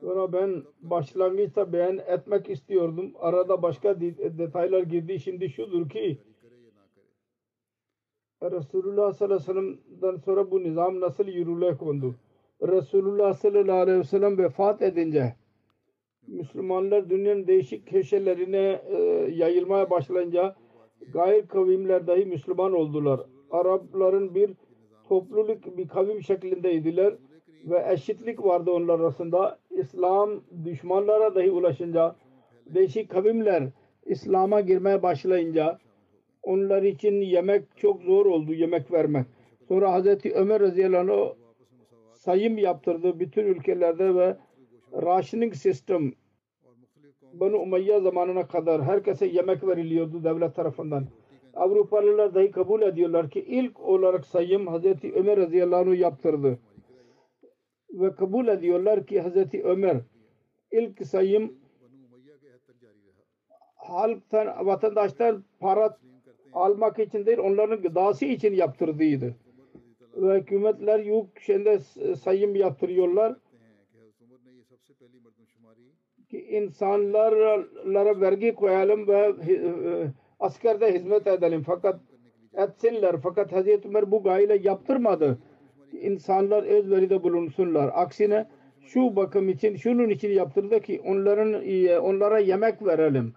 Sonra 0.01 0.33
ben 0.33 0.63
başlangıçta 0.83 1.73
beyan 1.73 1.99
etmek 1.99 2.51
istiyordum. 2.51 3.13
Arada 3.19 3.63
başka 3.63 4.01
detaylar 4.01 4.83
girdi. 4.83 5.21
Şimdi 5.21 5.51
şudur 5.51 5.89
ki 5.89 6.19
Resulullah 8.43 9.13
sallallahu 9.13 9.53
aleyhi 9.53 9.69
ve 9.69 9.75
sellem'den 9.75 10.17
sonra 10.17 10.51
bu 10.51 10.63
nizam 10.63 11.01
nasıl 11.01 11.27
yürürlüğe 11.27 11.77
kondu? 11.77 12.15
Resulullah 12.63 13.35
sallallahu 13.35 13.77
aleyhi 13.77 13.99
ve 13.99 14.05
sellem 14.05 14.39
vefat 14.39 14.83
edince 14.83 15.35
Müslümanlar 16.27 17.11
dünyanın 17.11 17.47
değişik 17.47 17.87
köşelerine 17.87 18.83
e, 18.87 18.97
yayılmaya 19.35 19.91
başlayınca 19.91 20.57
gayr 21.13 21.47
kavimler 21.47 22.07
dahi 22.07 22.27
Müslüman 22.27 22.73
oldular. 22.73 23.21
Arapların 23.51 24.35
bir 24.35 24.51
topluluk 25.09 25.79
bir 25.79 25.89
kavim 25.89 26.23
şeklindeydiler 26.23 27.15
ve 27.65 27.87
eşitlik 27.93 28.45
vardı 28.45 28.71
onlar 28.71 29.01
arasında. 29.01 29.59
İslam 29.71 30.31
düşmanlara 30.65 31.35
dahi 31.35 31.51
ulaşınca 31.51 32.17
değişik 32.67 33.11
kavimler 33.11 33.69
İslam'a 34.07 34.61
girmeye 34.61 35.03
başlayınca 35.03 35.79
onlar 36.43 36.83
için 36.83 37.21
yemek 37.21 37.63
çok 37.77 38.03
zor 38.03 38.27
oldu 38.27 38.55
yemek 38.55 38.93
vermek. 38.93 39.27
Sonra 39.69 39.93
Hazreti 39.93 40.35
Ömer 40.35 40.61
radıyallahu 40.61 41.37
sayım 42.27 42.59
yaptırdı 42.59 43.21
bütün 43.21 43.45
ülkelerde 43.45 44.15
ve 44.15 44.37
rationing 44.93 45.55
system 45.55 46.13
Banu 47.33 47.57
Umayya 47.57 48.01
zamanına 48.01 48.47
kadar 48.47 48.83
herkese 48.83 49.27
yemek 49.27 49.67
veriliyordu 49.67 50.25
devlet 50.25 50.55
tarafından. 50.55 51.07
Avrupalılar 51.55 52.35
dahi 52.35 52.51
kabul 52.51 52.83
ediyorlar 52.83 53.31
ki 53.31 53.41
ilk 53.41 53.81
olarak 53.81 54.27
sayım 54.27 54.67
Hazreti 54.67 55.13
Ömer 55.15 55.37
radıyallahu 55.37 55.91
anh 55.91 55.99
yaptırdı. 55.99 56.59
Ve 57.91 58.15
kabul 58.15 58.49
ediyorlar 58.49 59.07
ki 59.07 59.21
Hazreti 59.21 59.63
Ömer 59.65 59.97
ilk 60.73 61.07
sayım 61.07 61.53
halktan, 63.75 64.67
vatandaşlar 64.67 65.37
para 65.61 65.99
almak 66.53 66.99
için 66.99 67.27
değil 67.27 67.39
onların 67.39 67.83
gıdası 67.83 68.25
için 68.25 68.55
yaptırdıydı 68.55 69.35
ve 70.17 70.41
hükümetler 70.41 70.99
yurt 70.99 71.39
içinde 71.39 71.79
sayım 72.17 72.57
yaptırıyorlar. 72.57 73.37
Ki 76.31 76.41
insanlarlara 76.41 78.21
vergi 78.21 78.55
koyalım 78.55 79.09
ve 79.09 79.35
e, 79.49 79.53
e, 79.53 80.07
askerde 80.41 80.95
hizmet 80.95 81.27
edelim. 81.27 81.63
Fakat 81.67 82.01
etsinler. 82.55 83.17
Fakat 83.23 83.53
Hazreti 83.53 83.89
Ömer 83.89 84.11
bu 84.11 84.23
gayle 84.23 84.61
yaptırmadı. 84.63 85.39
İnsanlar 85.93 86.63
özveride 86.63 87.23
bulunsunlar. 87.23 87.91
Aksine 87.95 88.47
şu 88.81 89.17
bakım 89.17 89.49
için 89.49 89.77
şunun 89.77 90.09
için 90.09 90.31
yaptırdı 90.31 90.81
ki 90.81 91.03
onların 91.05 91.63
e, 91.65 91.99
onlara 91.99 92.39
yemek 92.39 92.87
verelim. 92.87 93.35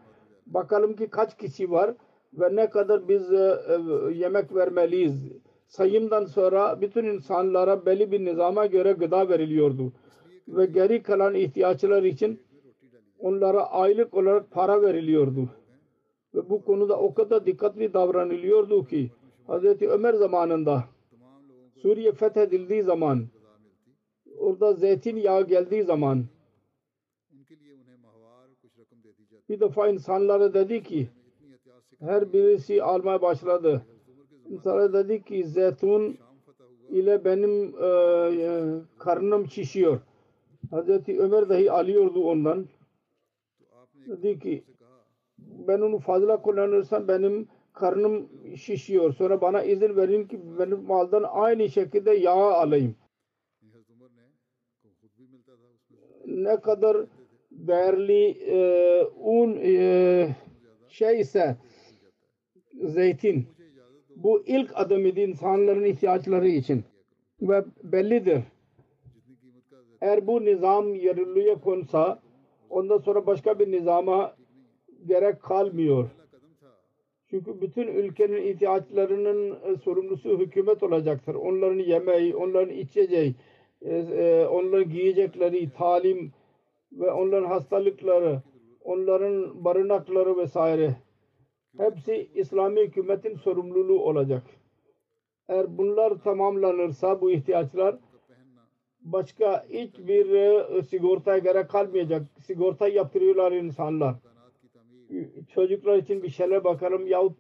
Bakalım 0.48 0.96
ki 0.96 1.10
kaç 1.10 1.38
kişi 1.38 1.72
var 1.72 1.94
ve 2.34 2.56
ne 2.56 2.70
kadar 2.70 3.08
biz 3.08 3.32
yemek 4.18 4.56
vermeliyiz 4.56 5.32
sayımdan 5.70 6.26
sonra 6.26 6.82
bütün 6.82 7.06
insanlara 7.06 7.86
belli 7.86 8.12
bir 8.12 8.26
nizama 8.26 8.66
göre 8.66 8.92
gıda 8.92 9.30
veriliyordu. 9.30 9.94
Ve 10.48 10.66
geri 10.66 11.04
kalan 11.04 11.36
ihtiyaçlar 11.36 12.04
için 12.04 12.40
onlara 13.20 13.72
aylık 13.72 14.14
olarak 14.14 14.52
para 14.52 14.82
veriliyordu. 14.82 15.50
Ve 16.36 16.50
bu 16.50 16.66
konuda 16.66 17.00
o 17.00 17.14
kadar 17.14 17.46
dikkatli 17.46 17.94
davranılıyordu 17.94 18.86
ki 18.86 19.12
Hz. 19.48 19.82
Ömer 19.82 20.14
zamanında 20.14 20.84
Suriye 21.82 22.12
fethedildiği 22.12 22.84
zaman 22.84 23.28
orada 24.38 24.74
zeytin 24.74 25.12
zeytinyağı 25.12 25.48
geldiği 25.48 25.84
zaman 25.84 26.26
bir 29.50 29.60
defa 29.60 29.88
insanlara 29.88 30.54
dedi 30.54 30.84
ki 30.84 31.10
her 32.00 32.34
birisi 32.34 32.84
almaya 32.84 33.22
başladı. 33.22 33.86
Sonra 34.58 34.94
dedi 34.94 35.24
ki 35.24 35.44
zeytun 35.44 36.18
ile 36.90 37.26
benim 37.26 37.76
e, 37.84 37.88
e, 38.44 38.80
karnım 39.00 39.48
şişiyor. 39.48 40.00
Hazreti 40.72 41.20
Ömer 41.20 41.50
dahi 41.50 41.72
alıyordu 41.72 42.24
ondan. 42.24 42.68
Dedi 44.08 44.40
ki 44.40 44.64
ben 45.40 45.82
onu 45.82 46.00
fazla 46.00 46.42
kullanırsam 46.42 47.08
benim 47.08 47.48
karnım 47.74 48.30
şişiyor. 48.56 49.14
Sonra 49.14 49.42
bana 49.42 49.64
izin 49.64 49.96
verin 49.96 50.28
ki 50.28 50.40
benim 50.60 50.84
maldan 50.84 51.26
aynı 51.30 51.70
şekilde 51.70 52.12
yağ 52.12 52.32
alayım. 52.32 52.96
Ne 56.26 56.60
kadar 56.62 56.98
değerli 57.52 58.30
e, 58.30 59.04
un 59.06 59.58
e, 59.64 60.36
şeyse 60.90 61.58
zeytin 62.84 63.48
bu 64.24 64.44
ilk 64.46 64.72
adım 64.76 65.06
idi 65.06 65.22
insanların 65.22 65.84
ihtiyaçları 65.84 66.48
için 66.48 66.84
ve 67.42 67.66
bellidir. 67.84 68.42
Eğer 70.02 70.28
bu 70.28 70.46
nizam 70.46 70.96
yararlıya 70.96 71.62
konsa 71.62 72.20
ondan 72.70 72.98
sonra 72.98 73.26
başka 73.26 73.60
bir 73.60 73.72
nizama 73.72 74.36
gerek 75.06 75.42
kalmıyor. 75.42 76.10
Çünkü 77.30 77.62
bütün 77.62 77.88
ülkenin 77.88 78.42
ihtiyaçlarının 78.42 79.52
e, 79.52 79.76
sorumlusu 79.76 80.40
hükümet 80.40 80.84
olacaktır. 80.84 81.36
Onların 81.36 81.80
yemeği, 81.80 82.36
onların 82.36 82.76
içeceği, 82.76 83.36
e, 83.82 83.96
e, 83.98 84.48
onların 84.48 84.90
giyecekleri, 84.90 85.70
talim 85.70 86.32
ve 86.92 87.12
onların 87.12 87.48
hastalıkları, 87.48 88.42
onların 88.84 89.66
barınakları 89.66 90.38
vesaire 90.38 90.96
Hepsi 91.78 92.30
İslami 92.36 92.82
hükümetin 92.82 93.36
sorumluluğu 93.36 94.00
olacak. 94.00 94.44
Eğer 95.48 95.78
bunlar 95.78 96.22
tamamlanırsa 96.24 97.22
bu 97.22 97.32
ihtiyaçlar 97.32 97.96
başka 99.02 99.66
hiçbir 99.70 100.32
e, 100.32 100.84
sigortaya 100.84 101.38
gerek 101.38 101.70
kalmayacak. 101.70 102.22
Sigorta 102.46 102.88
yaptırıyorlar 102.88 103.52
insanlar. 103.52 104.16
Çocuklar 105.54 105.98
için 105.98 106.24
bir 106.24 106.30
şeyler 106.30 106.64
bakalım 106.64 107.08
yahut 107.08 107.38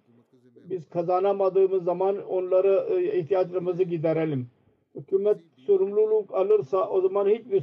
biz 0.70 0.89
kazanamadığımız 0.89 1.84
zaman 1.84 2.26
onları 2.28 2.88
e, 2.89 3.20
ihtiyaçlarımızı 3.20 3.84
giderelim. 3.84 4.48
Hükümet 4.96 5.38
sorumluluk 5.58 6.34
alırsa 6.34 6.89
o 6.89 7.02
zaman 7.02 7.28
hiçbir 7.30 7.62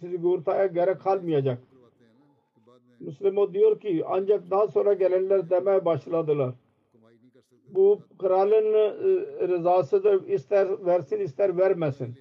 sigortaya 0.00 0.66
gerek 0.66 1.00
kalmayacak. 1.00 1.62
Müslümo 3.00 3.54
diyor 3.54 3.80
ki 3.80 4.02
ancak 4.06 4.50
daha 4.50 4.68
sonra 4.68 4.92
gelenler 4.92 5.50
demeye 5.50 5.84
başladılar. 5.84 6.54
Bu 7.68 8.00
kralın 8.18 8.74
e, 8.74 9.48
rızasıdır. 9.48 10.28
ister 10.28 10.86
versin 10.86 11.18
ister 11.20 11.58
vermesin. 11.58 12.14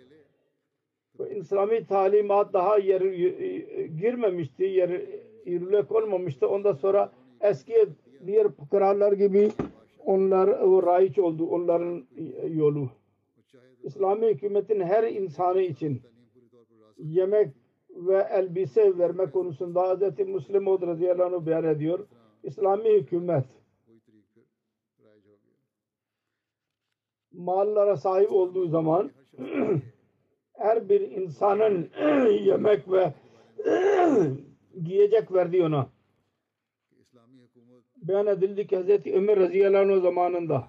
İslami 1.35 1.85
talimat 1.85 2.53
daha 2.53 2.77
yer 2.77 3.01
e, 3.01 3.87
girmemişti, 3.87 4.63
yer 4.63 5.01
yürürlüğe 5.45 5.81
konmamıştı. 5.81 6.49
Ondan 6.49 6.73
sonra 6.73 7.11
eski 7.41 7.85
diğer 8.25 8.47
krallar 8.71 9.11
gibi 9.11 9.51
onlar 10.05 10.47
o 10.47 10.83
raiç 10.83 11.19
oldu. 11.19 11.47
Onların 11.47 12.05
yolu. 12.49 12.89
İslami 13.83 14.27
hükümetin 14.27 14.79
her 14.79 15.03
insanı 15.03 15.61
için 15.61 16.01
yemek 16.97 17.47
ve 17.97 18.27
elbise 18.31 18.97
verme 18.97 19.31
konusunda 19.31 19.95
Hz. 19.95 20.19
Müslim 20.19 20.67
Ud 20.67 20.81
radıyallahu 20.81 21.35
anh 21.35 21.45
beyan 21.45 21.63
ediyor. 21.63 22.07
İslami 22.43 22.89
hükümet 22.89 23.45
mallara 27.31 27.97
sahip 27.97 28.31
olduğu 28.31 28.67
zaman 28.67 29.11
her 30.53 30.89
bir 30.89 31.01
insanın 31.01 31.89
yemek 32.45 32.91
ve 32.91 33.13
giyecek 34.83 35.33
verdi 35.33 35.63
ona. 35.63 35.87
Beyan 37.95 38.27
edildi 38.27 38.67
ki 38.67 38.77
Hz. 38.77 39.07
Ömer 39.13 39.39
radıyallahu 39.39 39.93
anh 39.93 40.01
zamanında 40.01 40.67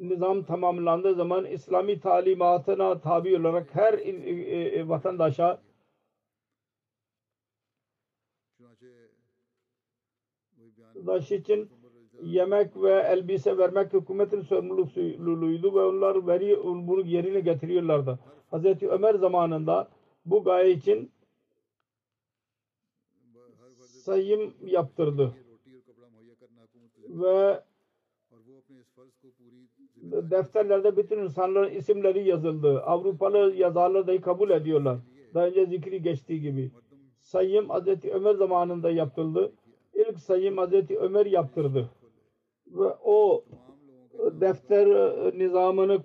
nizam 0.00 0.42
tamamlandığı 0.42 1.14
zaman 1.14 1.44
İslami 1.44 2.00
talimatına 2.00 3.00
tabi 3.00 3.36
olarak 3.36 3.74
her 3.74 3.92
e, 3.94 4.10
e, 4.78 4.88
vatandaşa 4.88 5.60
vatandaş 10.96 11.32
için 11.32 11.70
yemek 12.22 12.76
ve 12.76 12.92
elbise 12.92 13.58
vermek 13.58 13.92
hükümetin 13.92 14.40
sorumluluğuydu 14.40 15.74
ve 15.74 15.80
onlar 15.80 16.26
veri, 16.26 16.58
bunu 16.64 17.06
yerine 17.06 17.40
getiriyorlardı. 17.40 18.18
Hz. 18.52 18.82
Ömer 18.82 19.14
zamanında 19.14 19.88
bu 20.26 20.44
gaye 20.44 20.70
için 20.70 21.10
sayım 24.04 24.54
yaptırdı. 24.64 25.34
Ve 27.08 27.62
defterlerde 30.02 30.96
bütün 30.96 31.18
insanların 31.18 31.70
isimleri 31.70 32.28
yazıldı. 32.28 32.80
Avrupalı 32.80 33.54
yazarlar 33.54 34.06
dahi 34.06 34.20
kabul 34.20 34.50
ediyorlar. 34.50 34.98
Daha 35.34 35.46
önce 35.46 35.66
zikri 35.66 36.02
geçtiği 36.02 36.40
gibi. 36.40 36.70
Sayım 37.20 37.68
Hz. 37.68 38.04
Ömer 38.04 38.34
zamanında 38.34 38.90
yaptırıldı 38.90 39.52
ilk 39.96 40.18
sayım 40.18 40.56
Hazreti 40.56 40.98
Ömer 40.98 41.26
yaptırdı. 41.26 41.90
Ve 42.66 42.88
o 43.04 43.44
e, 44.12 44.40
defter 44.40 44.86
e, 44.86 45.38
nizamını 45.38 46.02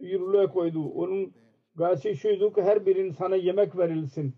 yürürlüğe 0.00 0.46
koydu. 0.46 0.84
Onun 0.84 1.32
gayesi 1.74 2.16
şuydu 2.16 2.52
ki 2.52 2.62
her 2.62 2.86
bir 2.86 2.96
insana 2.96 3.36
yemek 3.36 3.78
verilsin. 3.78 4.34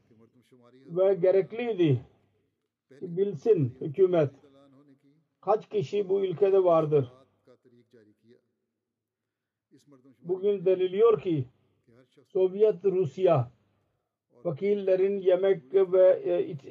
Ve 0.86 1.14
gerekliydi. 1.14 2.00
Bilsin 2.90 3.76
hükümet. 3.80 4.30
Kaç 5.40 5.68
kişi 5.68 6.08
bu 6.08 6.24
ülkede 6.24 6.64
vardır? 6.64 7.12
Bugün 10.22 10.64
deniliyor 10.64 11.20
ki 11.20 11.44
Sovyet 12.32 12.84
Rusya 12.84 13.50
fakirlerin 14.42 15.20
yemek 15.20 15.62
ve 15.74 16.22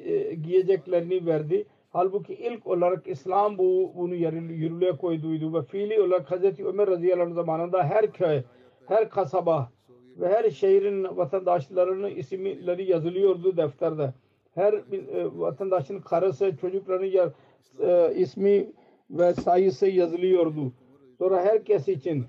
e, 0.04 0.34
giyeceklerini 0.34 1.26
verdi 1.26 1.66
Halbuki 1.90 2.34
ilk 2.34 2.66
olarak 2.66 3.06
İslam 3.06 3.58
bu 3.58 3.92
bunu 3.96 4.14
yürürlüğe 4.14 4.96
koyduydu 4.96 5.54
ve 5.54 5.62
fiili 5.62 6.02
olarak 6.02 6.30
Hz. 6.30 6.60
Ömer 6.60 6.86
radıyallahu 6.86 7.26
anh 7.26 7.34
zamanında 7.34 7.82
her 7.84 8.12
köy, 8.12 8.42
her 8.86 9.10
kasaba 9.10 9.70
ve 10.16 10.28
her 10.28 10.50
şehrin 10.50 11.16
vatandaşlarının 11.16 12.10
isimleri 12.10 12.90
yazılıyordu 12.90 13.56
defterde. 13.56 14.14
Her 14.54 14.72
e, 14.72 15.38
vatandaşın 15.38 16.00
karısı, 16.00 16.56
çocuklarının 16.60 17.32
e, 17.80 18.14
ismi 18.14 18.72
ve 19.10 19.34
sayısı 19.34 19.86
yazılıyordu. 19.86 20.72
Sonra 21.18 21.44
herkes 21.44 21.88
için 21.88 22.24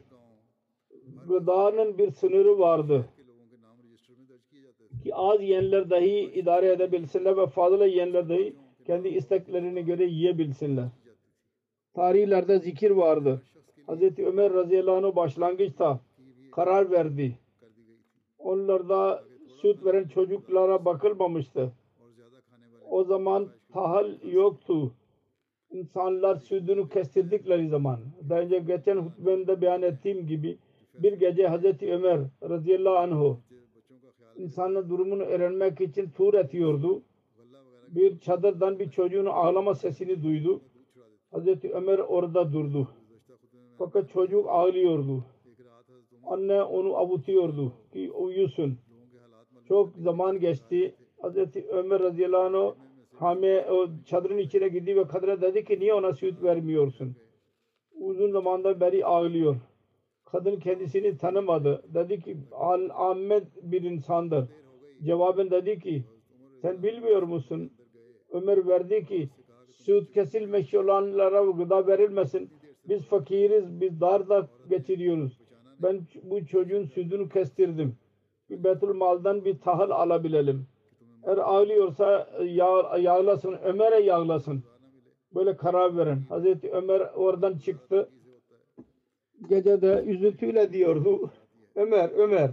gıdanın 1.28 1.98
bir 1.98 2.12
sınırı 2.12 2.60
vardı 2.60 3.06
ki 5.04 5.16
az 5.16 5.42
yiyenler 5.42 5.90
dahi 5.90 6.32
idare 6.34 6.72
edebilsinler 6.72 7.38
ve 7.38 7.48
fazla 7.48 7.86
yiyenler 7.86 8.30
dahi 8.30 8.56
kendi 8.90 9.08
isteklerine 9.08 9.82
göre 9.82 10.06
yiyebilsinler. 10.06 10.88
Tarihlerde 11.94 12.60
zikir 12.60 12.92
vardı. 12.92 13.42
Hz. 13.88 14.20
Ömer 14.20 14.54
radıyallahu 14.54 15.08
anh 15.08 15.16
başlangıçta 15.16 16.00
karar 16.52 16.92
verdi. 16.92 17.38
Onlarda 18.40 19.24
süt 19.62 19.86
veren 19.86 20.08
çocuklara 20.08 20.86
bakılmamıştı. 20.86 21.72
O 22.90 23.04
zaman 23.04 23.50
tahal 23.74 24.12
yoktu. 24.24 24.92
İnsanlar 25.72 26.36
sütünü 26.36 26.90
kestirdikleri 26.90 27.68
zaman. 27.68 28.00
Daha 28.30 28.40
önce 28.40 28.60
geçen 28.60 28.98
hutbemde 28.98 29.62
beyan 29.62 29.82
ettiğim 29.82 30.28
gibi 30.28 30.58
bir 30.94 31.14
gece 31.14 31.50
Hz. 31.50 31.84
Ömer 31.84 32.20
radıyallahu 32.44 32.98
anh 32.98 33.36
insanların 34.36 34.90
durumunu 34.90 35.24
öğrenmek 35.24 35.82
için 35.82 36.10
tur 36.10 36.34
etiyordu 36.34 37.02
bir 37.96 38.20
çadırdan 38.20 38.80
bir 38.80 38.90
çocuğun 38.90 39.26
ağlama 39.26 39.76
sesini 39.76 40.24
duydu. 40.24 40.62
Hazreti 41.32 41.74
Ömer 41.74 42.00
orada 42.00 42.54
durdu. 42.54 42.88
Fakat 43.78 44.10
çocuk 44.10 44.50
ağlıyordu. 44.50 45.26
Anne 46.24 46.64
onu 46.64 46.98
avutuyordu 46.98 47.74
ki 47.94 48.12
uyusun. 48.12 48.78
Çok 49.68 49.98
zaman 49.98 50.40
geçti. 50.40 50.96
Hazreti 51.22 51.68
Ömer 51.68 52.00
radıyallahu 52.00 52.58
anh 52.58 52.76
hame, 53.20 53.72
o 53.72 53.88
çadırın 54.06 54.38
içine 54.38 54.68
gitti 54.68 54.96
ve 54.96 55.08
kadına 55.08 55.42
dedi 55.42 55.64
ki 55.64 55.80
niye 55.80 55.94
ona 55.94 56.14
süt 56.14 56.44
vermiyorsun? 56.44 57.16
Uzun 58.00 58.32
zamandan 58.32 58.80
beri 58.80 59.06
ağlıyor. 59.06 59.56
Kadın 60.26 60.60
kendisini 60.60 61.18
tanımadı. 61.18 61.84
Dedi 61.94 62.22
ki 62.22 62.38
Ahmet 62.94 63.44
bir 63.62 63.82
insandır. 63.82 64.50
Cevaben 65.04 65.52
dedi 65.52 65.80
ki 65.80 66.04
sen 66.62 66.84
bilmiyor 66.84 67.22
musun? 67.24 67.72
ömür 68.32 68.68
verdi 68.68 69.06
ki 69.06 69.30
süt 69.72 70.14
kesilmiş 70.14 70.74
olanlara 70.74 71.52
gıda 71.52 71.88
verilmesin. 71.88 72.50
Biz 72.90 73.04
fakiriz, 73.04 73.82
biz 73.82 74.02
dar 74.02 74.30
da 74.30 74.48
geçiriyoruz. 74.70 75.40
Ben 75.80 76.02
bu 76.24 76.46
çocuğun 76.46 76.84
sütünü 76.84 77.30
kestirdim. 77.30 77.96
Bir 78.50 78.64
Betül 78.64 78.94
Mal'dan 78.94 79.46
bir 79.46 79.60
tahıl 79.60 79.90
alabilelim. 79.90 80.66
Eğer 81.24 81.38
ağlıyorsa 81.38 82.30
yağ, 82.44 82.98
yağlasın, 82.98 83.58
Ömer'e 83.64 84.00
yağlasın. 84.00 84.64
Böyle 85.36 85.58
karar 85.58 85.98
verin. 85.98 86.22
Hazreti 86.30 86.72
Ömer 86.72 87.02
oradan 87.16 87.58
çıktı. 87.58 88.10
Gece 89.50 89.82
de 89.82 90.04
üzüntüyle 90.08 90.74
diyordu. 90.74 91.32
Ömer, 91.76 92.10
Ömer. 92.10 92.52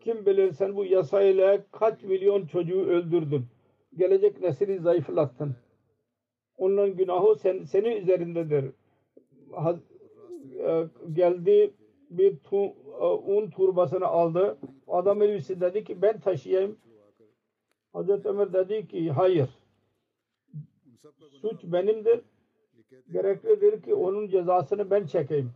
Kim 0.00 0.26
bilir 0.26 0.52
sen 0.52 0.76
bu 0.76 0.84
yasayla 0.84 1.64
kaç 1.72 2.02
milyon 2.02 2.46
çocuğu 2.46 2.80
öldürdün 2.80 3.44
gelecek 3.96 4.40
nesili 4.40 4.78
zayıflattın. 4.78 5.56
Onun 6.56 6.96
günahı 6.96 7.34
sen, 7.36 7.64
senin 7.64 7.96
üzerindedir. 7.96 8.72
Haz, 9.52 9.76
e, 10.58 10.86
geldi 11.12 11.74
bir 12.10 12.36
tu, 12.36 12.56
e, 13.00 13.04
un 13.04 13.50
turbasını 13.50 14.06
aldı. 14.06 14.58
Adam 14.88 15.22
elbisi 15.22 15.60
dedi 15.60 15.84
ki 15.84 16.02
ben 16.02 16.20
taşıyayım. 16.20 16.78
Hazreti 17.92 18.28
Ömer 18.28 18.52
dedi 18.52 18.88
ki 18.88 19.10
hayır. 19.10 19.48
Suç 21.40 21.64
benimdir. 21.64 22.20
Gereklidir 23.12 23.82
ki 23.82 23.94
onun 23.94 24.28
cezasını 24.28 24.90
ben 24.90 25.06
çekeyim. 25.06 25.50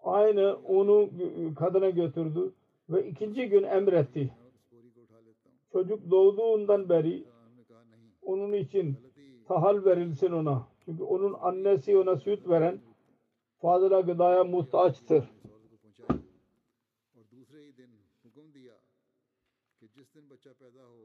Aynı 0.00 0.56
onu 0.56 1.10
kadına 1.58 1.90
götürdü 1.90 2.52
ve 2.88 3.08
ikinci 3.08 3.48
gün 3.48 3.62
emretti. 3.62 4.30
Çocuk 5.72 6.10
doğduğundan 6.10 6.88
beri 6.88 7.24
onun 8.26 8.52
için 8.52 8.96
tahal 9.48 9.84
verilsin 9.84 10.32
ona. 10.32 10.68
Çünkü 10.84 11.02
onun 11.02 11.34
annesi 11.40 11.98
ona 11.98 12.16
süt 12.16 12.48
veren 12.48 12.80
fazla 13.60 14.00
gıdaya 14.00 14.44
muhtaçtır. 14.44 15.24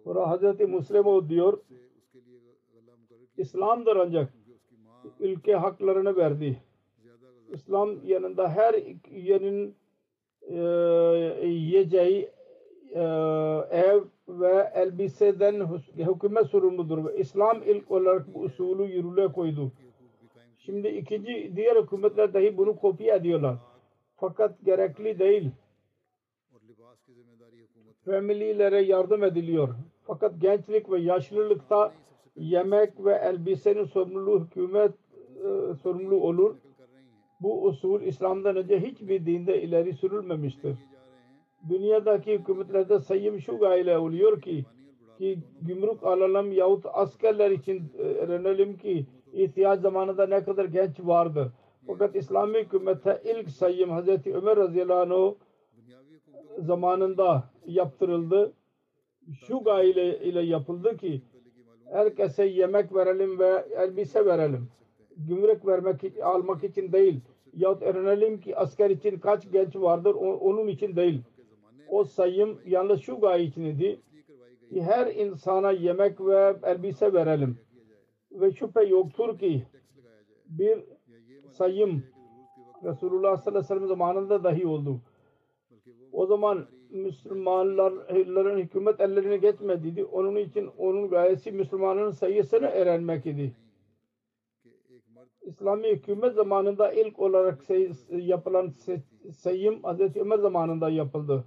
Sonra 0.04 0.30
Hazreti 0.30 0.66
Muslim 0.66 1.30
diyor 1.30 1.58
İslam'dır 3.38 3.96
ancak 3.96 4.34
ülke 5.20 5.56
haklarını 5.56 6.16
verdi. 6.16 6.64
İslam 7.54 8.06
yanında 8.06 8.50
her 8.50 8.74
yerin 9.12 9.76
e, 10.42 11.48
yiyeceği 11.48 12.32
e, 12.96 13.02
ev 13.72 14.02
ve 14.28 14.72
elbiseden 14.74 15.68
hükümet 15.98 16.46
sorumludur 16.46 17.14
İslam 17.14 17.64
ilk 17.64 17.92
olarak 17.92 18.34
bu 18.34 18.39
usulü 18.39 18.84
yürürlüğe 18.84 19.28
koydu. 19.28 19.72
Şimdi 20.58 20.88
ikinci 20.88 21.52
diğer 21.56 21.84
hükümetler 21.84 22.34
dahi 22.34 22.58
bunu 22.58 22.76
kopya 22.76 23.16
ediyorlar. 23.16 23.56
Fakat 24.16 24.66
gerekli 24.66 25.20
değil. 25.20 25.52
Famililere 28.06 28.82
yardım 28.82 29.24
ediliyor. 29.24 29.70
Fakat 30.08 30.42
gençlik 30.42 30.92
ve 30.92 31.00
yaşlılıkta 31.00 31.94
yemek 32.36 33.06
ve 33.06 33.14
elbisenin 33.14 33.84
sorumluluğu 33.84 34.46
hükümet 34.46 34.92
e, 35.36 35.76
sorumlu 35.84 36.16
olur. 36.16 36.56
Bu 37.42 37.66
usul 37.66 38.02
İslam'dan 38.02 38.56
önce 38.56 38.80
hiçbir 38.80 39.26
dinde 39.26 39.62
ileri 39.62 39.94
sürülmemiştir 39.94 40.78
dünyadaki 41.70 42.39
hükümetlerde 42.39 42.99
sayım 42.99 43.39
şu 43.39 43.57
gayle 43.57 43.97
oluyor 43.97 44.41
ki 44.41 44.66
ki 45.22 45.39
gümrük 45.62 46.03
alalım 46.03 46.51
yahut 46.51 46.86
askerler 46.93 47.51
için 47.51 47.91
e, 47.99 48.28
renelim 48.28 48.78
ki 48.78 49.05
ihtiyaç 49.34 49.80
zamanında 49.82 50.28
ne 50.28 50.43
kadar 50.43 50.66
genç 50.66 50.99
vardı. 50.99 51.51
Fakat 51.88 52.16
İslami 52.16 52.59
hükümete 52.59 53.22
ilk 53.26 53.49
sayım 53.49 53.89
Hz. 53.89 54.28
Ömer 54.28 54.57
radıyallahu 54.57 55.38
anh 56.59 56.66
zamanında 56.66 57.43
yaptırıldı. 57.68 58.53
Şu 59.47 59.59
gayle 59.59 60.20
ile 60.20 60.41
yapıldı 60.41 60.97
ki 60.97 61.22
herkese 61.91 62.45
yemek 62.45 62.95
verelim 62.95 63.39
ve 63.39 63.66
elbise 63.78 64.26
verelim. 64.26 64.68
Gümrük 65.18 65.68
vermek 65.68 66.01
almak 66.24 66.64
için 66.64 66.91
değil. 66.91 67.20
Yahut 67.53 67.82
öğrenelim 67.82 68.41
ki 68.41 68.57
asker 68.57 68.89
için 68.89 69.20
kaç 69.20 69.51
genç 69.51 69.76
vardır 69.76 70.16
onun 70.16 70.68
için 70.68 70.95
değil. 70.95 71.22
O 71.92 72.04
sayım 72.04 72.60
yalnız 72.66 73.02
şu 73.02 73.20
gaye 73.20 73.44
idi 73.46 74.00
ki 74.70 74.82
her 74.82 75.08
insana 75.16 75.72
yemek 75.72 76.22
ve 76.22 76.56
elbise 76.64 77.14
verelim. 77.14 77.58
Ve 78.32 78.52
şüphe 78.52 78.84
yoktur 78.84 79.39
ki 79.39 79.64
bir 80.46 80.80
sayım 81.50 82.04
Resulullah 82.84 83.38
sallallahu 83.38 83.50
aleyhi 83.50 83.64
ve 83.64 83.68
sellem 83.68 83.88
zamanında 83.88 84.44
dahi 84.44 84.68
oldu. 84.68 85.02
O 86.12 86.26
zaman 86.26 86.68
Müslümanların 86.89 88.58
hükümet 88.58 89.02
ellerine 89.02 89.38
geçmedi 89.38 89.84
geçmediydi. 89.84 90.06
Onun 90.06 90.36
için 90.36 90.70
onun 90.78 91.10
gayesi 91.10 91.52
Müslümanların 91.52 92.12
sayısını 92.12 92.68
öğrenmek 92.68 93.26
idi. 93.26 93.56
İslami 95.42 95.88
hükümet 95.88 96.34
zamanında 96.34 96.92
ilk 96.92 97.20
olarak 97.20 97.62
yapılan 98.10 98.74
sayım 99.32 99.84
Hz. 99.84 100.18
Ömer 100.18 100.38
zamanında 100.38 100.89
yapıldı. 100.89 101.46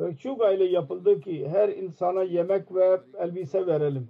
Belçuga 0.00 0.52
ile 0.52 0.64
yapıldı 0.64 1.20
ki 1.20 1.48
her 1.48 1.68
insana 1.68 2.22
yemek 2.22 2.74
ve 2.74 3.00
elbise 3.18 3.66
verelim. 3.66 4.08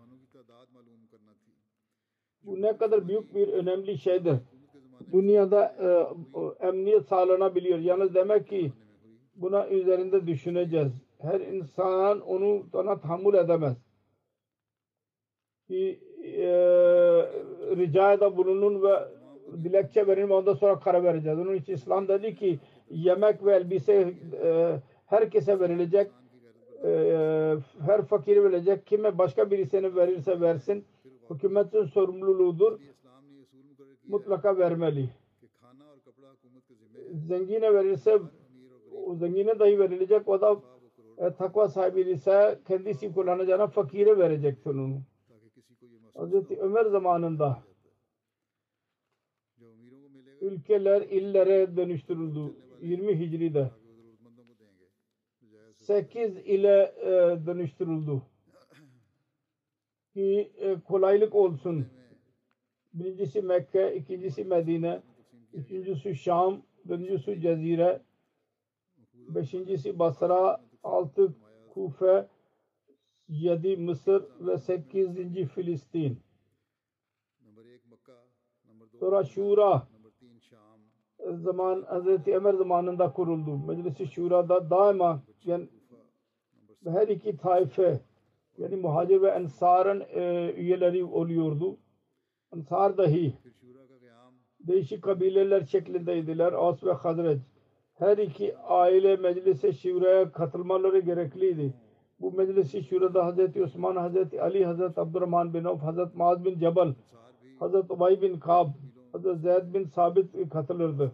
Bu 2.43 2.63
ne 2.63 2.77
kadar 2.77 3.09
büyük 3.09 3.35
bir 3.35 3.49
önemli 3.49 3.99
şeydir. 3.99 4.37
Dünyada 5.13 5.65
e, 5.65 6.67
emniyet 6.67 7.09
sağlanabiliyor. 7.09 7.79
Yalnız 7.79 8.15
demek 8.15 8.49
ki 8.49 8.73
buna 9.35 9.69
üzerinde 9.69 10.27
düşüneceğiz. 10.27 10.93
Her 11.19 11.41
insan 11.41 12.21
onu 12.21 12.63
ona 12.73 13.01
tahammül 13.01 13.35
edemez. 13.35 13.77
Ki, 15.69 16.01
e, 16.25 16.49
ricada 17.77 18.37
bulunun 18.37 18.83
ve 18.83 19.09
dilekçe 19.65 20.07
verin 20.07 20.29
ondan 20.29 20.55
sonra 20.55 20.81
karar 20.81 21.05
vereceğiz. 21.05 21.39
Onun 21.39 21.55
için 21.55 21.75
İslam 21.75 22.09
dedi 22.09 22.35
ki 22.35 22.59
yemek 22.91 23.45
ve 23.45 23.55
elbise 23.57 24.15
e, 24.43 24.77
herkese 25.11 25.61
verilecek 25.61 26.11
e, 26.83 26.89
e 26.89 27.57
her 27.87 28.03
fakir 28.03 28.45
verecek. 28.45 28.87
Kime 28.87 29.19
başka 29.19 29.51
birisini 29.51 29.97
verirse 29.97 30.41
versin. 30.41 30.85
Hükümetin 31.31 31.85
sorumluluğudur. 31.85 32.81
Mutlaka 34.09 34.59
vermeli. 34.59 35.11
Zengine 37.29 37.75
verirse 37.75 38.19
o 39.07 39.15
zengine 39.15 39.59
dahi 39.59 39.79
verilecek. 39.79 40.29
O 40.29 40.41
da 40.41 40.57
e, 41.19 41.35
takva 41.35 41.69
sahibi 41.69 42.01
ise 42.01 42.59
kendisi 42.69 43.13
kullanacağına 43.13 43.67
fakire 43.67 44.19
verecek 44.19 44.59
şunu. 44.65 45.01
Hz. 46.17 46.51
Ömer 46.51 46.85
zamanında 46.85 47.59
ülkeler 50.41 51.03
illere 51.03 51.77
dönüştürüldü 51.77 52.55
20 52.83 53.21
Hicri'de. 53.21 53.71
8 55.91 56.37
ile 56.37 56.95
e, 57.03 57.11
dönüştürüldü. 57.47 58.23
Ki 60.15 60.53
e, 60.59 60.81
kolaylık 60.81 61.35
olsun. 61.35 61.87
Birincisi 62.95 63.43
Mekke, 63.43 63.97
ikincisi 63.97 64.45
Medine, 64.45 65.03
üçüncüsü 65.53 66.15
Şam, 66.15 66.63
dördüncüsü 66.89 67.41
Cezire, 67.41 68.03
beşincisi 69.15 69.99
Basra, 69.99 70.61
altı 70.83 71.35
Kufe, 71.75 72.29
yedi 73.29 73.77
Mısır 73.77 74.25
ve 74.41 74.59
sekizinci 74.59 75.47
Filistin. 75.47 76.19
Sonra 79.01 79.25
Şura 79.25 79.89
zaman 81.29 81.83
Hz. 81.83 82.29
Ömer 82.29 82.55
zamanında 82.55 83.13
kuruldu. 83.13 83.59
Meclis-i 83.59 84.07
Şura'da 84.07 84.71
daima 84.71 85.23
yani 85.45 85.69
her 86.87 87.09
iki 87.09 87.37
taife 87.37 88.01
yani 88.59 88.77
muhacir 88.77 89.23
ve 89.23 89.29
ensarın 89.29 90.01
e, 90.15 90.53
üyeleri 90.57 91.05
oluyordu. 91.05 91.77
Ensar 92.57 92.99
dahi 92.99 93.33
değişik 94.61 95.03
kabileler 95.03 95.65
şeklindeydiler. 95.65 96.53
As 96.53 96.85
ve 96.85 96.93
Hazreç. 96.93 97.39
Her 97.95 98.19
iki 98.19 98.59
aile 98.59 99.17
meclise 99.17 99.73
şuraya 99.73 100.33
katılmaları 100.33 100.99
gerekliydi. 100.99 101.75
Bu 102.21 102.33
meclisi 102.33 102.83
şurada 102.83 103.27
Hazreti 103.27 103.63
Osman, 103.63 103.97
Hazreti 103.97 104.43
Ali, 104.43 104.65
Hazreti 104.65 105.01
Abdurrahman 105.01 105.55
bin 105.55 105.65
Avf, 105.65 105.83
Hazreti 105.83 106.19
Maaz 106.19 106.45
bin 106.45 106.59
Cebel, 106.59 106.95
Hazreti 107.59 107.93
Ubay 107.93 108.23
bin 108.23 108.39
Kab, 108.39 108.69
Hazreti 109.13 109.39
Zeyd 109.39 109.75
bin 109.75 109.85
Sabit 109.85 110.51
katılırdı. 110.51 111.13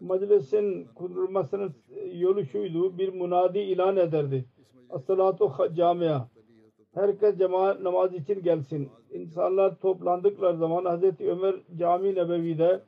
Meclisin 0.00 0.84
kurulmasının 0.94 1.74
yolu 2.12 2.44
şuydu, 2.44 2.98
bir 2.98 3.14
munadi 3.14 3.58
ilan 3.58 3.96
ederdi 3.96 4.44
As-salatu 4.90 5.52
camia. 5.74 6.28
Herkes 6.94 7.38
cemaat 7.38 7.80
namaz 7.80 8.14
için 8.14 8.42
gelsin. 8.42 8.88
İnsanlar 9.10 9.74
toplandıkları 9.80 10.56
zaman 10.56 10.84
Hz. 10.84 11.20
Ömer 11.20 11.54
cami 11.78 12.14
nebevi'de 12.14 12.82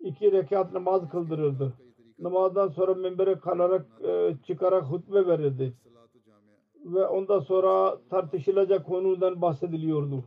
iki 0.00 0.32
rekat 0.32 0.72
namaz 0.72 1.10
kıldırırdı. 1.10 1.72
Namazdan 2.18 2.68
sonra 2.68 2.94
minbere 2.94 3.34
kalarak 3.34 3.86
e, 4.04 4.34
çıkarak 4.46 4.84
hutbe 4.84 5.26
verirdi. 5.26 5.72
Ve 6.84 7.06
ondan 7.06 7.38
sonra 7.40 7.98
tartışılacak 8.10 8.86
konudan 8.86 9.42
bahsediliyordu. 9.42 10.24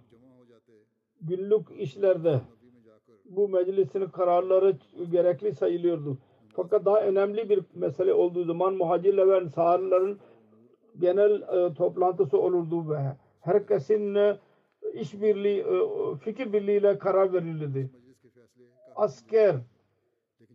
Günlük 1.21 1.67
işlerde 1.77 2.41
bu 3.25 3.49
meclisin 3.49 4.05
kararları 4.05 4.77
gerekli 5.11 5.55
sayılıyordu. 5.55 6.17
Fakat 6.55 6.85
daha 6.85 7.01
önemli 7.01 7.49
bir 7.49 7.59
mesele 7.75 8.13
olduğu 8.13 8.43
zaman 8.43 8.73
muhacirler 8.73 9.27
ve 9.27 9.37
ensarların 9.37 10.19
genel 10.99 11.41
e, 11.41 11.73
toplantısı 11.73 12.37
olurdu 12.37 12.89
ve 12.89 13.15
herkesin 13.41 14.15
e, 14.15 14.37
işbirliği, 14.93 15.59
e, 15.59 16.15
fikir 16.15 16.53
birliğiyle 16.53 16.97
karar 16.97 17.33
verilirdi. 17.33 17.89
Asker 18.95 19.55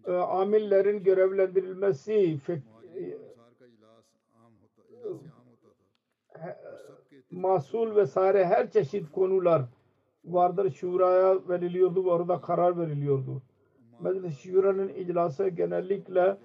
e, 0.07 0.13
amillerin 0.13 1.03
görevlendirilmesi 1.03 2.37
fik, 2.37 2.63
e, 2.95 3.01
e, 6.39 6.57
masul 7.31 7.97
vesaire 7.97 8.45
her 8.45 8.71
çeşit 8.71 9.13
konular 9.13 9.63
vardır. 10.25 10.71
Şuraya 10.71 11.49
veriliyordu 11.49 12.05
ve 12.05 12.11
orada 12.11 12.41
karar 12.41 12.79
veriliyordu. 12.79 13.43
Meclis 14.01 14.39
Şura'nın 14.39 14.89
iclası 14.89 15.49
genellikle 15.49 16.37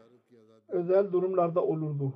özel 0.67 1.11
durumlarda 1.11 1.63
olurdu. 1.63 2.13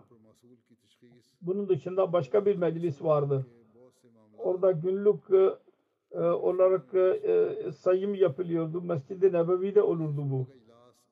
Bunun 1.42 1.70
dışında 1.70 2.14
başka 2.14 2.46
bir 2.46 2.56
meclis 2.56 3.04
vardı. 3.04 3.46
Orada 4.38 4.72
günlük 4.72 5.32
e, 5.32 5.50
e 6.12 6.22
olarak 6.22 6.94
e, 6.94 7.00
e, 7.00 7.72
sayım 7.72 8.16
yapılıyordu. 8.16 8.82
Mescid-i 8.82 9.34
Nebevi'de 9.34 9.82
olurdu 9.82 10.32
bu. 10.32 10.48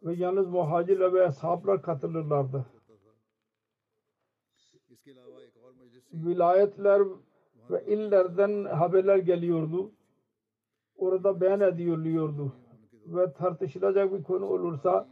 Ve 0.03 0.13
yalnız 0.13 0.47
muhacirler 0.47 1.13
ve 1.13 1.27
ashablar 1.27 1.81
katılırlardı. 1.81 2.65
Vilayetler 6.13 7.01
ve 7.69 7.85
illerden 7.85 8.65
haberler 8.65 9.17
geliyordu. 9.17 9.91
Orada 10.95 11.41
beyan 11.41 11.61
ediliyordu. 11.61 12.53
Ve 13.05 13.33
tartışılacak 13.33 14.13
bir 14.13 14.23
konu 14.23 14.45
olursa 14.45 15.07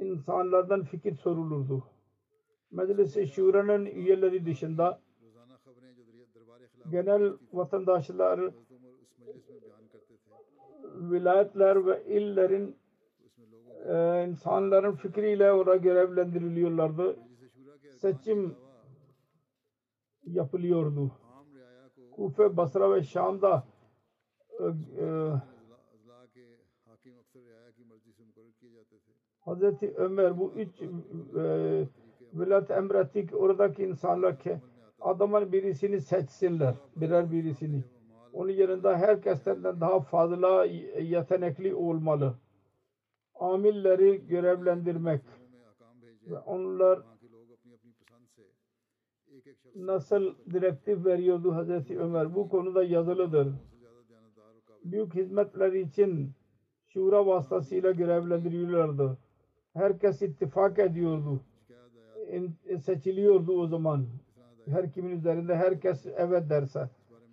insanlardan 0.00 0.84
fikir 0.84 1.14
sorulurdu. 1.16 1.93
Meclis-i 2.74 3.26
Şura'nın 3.26 3.86
üyeleri 3.86 4.46
dışında 4.46 5.00
genel 6.90 7.32
vatandaşlar 7.52 8.40
vilayetler 11.10 11.86
ve 11.86 12.04
illerin 12.06 12.76
e, 13.86 14.26
insanların 14.28 14.92
fikriyle 14.92 15.52
oraya 15.52 15.76
görevlendiriliyorlardı. 15.76 17.16
Seçim 17.90 18.56
yapılıyordu. 20.24 21.12
Kufe, 22.12 22.56
Basra 22.56 22.94
ve 22.94 23.02
Şam'da 23.02 23.64
e, 24.60 24.64
e, 25.04 25.32
Hazreti 29.40 29.94
Ömer 29.96 30.38
bu 30.38 30.52
üç 30.52 30.82
e, 31.36 31.88
vilayet 32.34 32.70
emrettik 32.70 33.34
oradaki 33.34 33.82
insanlar 33.82 34.38
ki 34.38 34.56
adamın 35.00 35.52
birisini 35.52 36.00
seçsinler 36.00 36.74
birer 36.96 37.32
birisini. 37.32 37.84
Onun 38.32 38.52
yanında 38.52 38.98
herkesten 38.98 39.64
daha 39.64 40.00
fazla 40.00 40.64
yetenekli 41.00 41.74
olmalı. 41.74 42.34
Amilleri 43.34 44.26
görevlendirmek 44.26 45.20
ve 46.26 46.38
onlar 46.38 47.00
nasıl 49.74 50.34
direktif 50.52 51.04
veriyordu 51.04 51.54
Hazreti 51.54 52.00
Ömer 52.00 52.34
bu 52.34 52.48
konuda 52.48 52.84
yazılıdır. 52.84 53.48
Büyük 54.84 55.14
hizmetler 55.14 55.72
için 55.72 56.32
şura 56.86 57.26
vasıtasıyla 57.26 57.90
görevlendiriyorlardı. 57.90 59.18
Herkes 59.72 60.22
ittifak 60.22 60.78
ediyordu 60.78 61.40
seçiliyordu 62.80 63.60
o 63.60 63.66
zaman. 63.66 64.06
Her 64.66 64.92
kimin 64.92 65.16
üzerinde 65.16 65.56
herkes 65.56 66.06
evet 66.16 66.50
derse. 66.50 66.88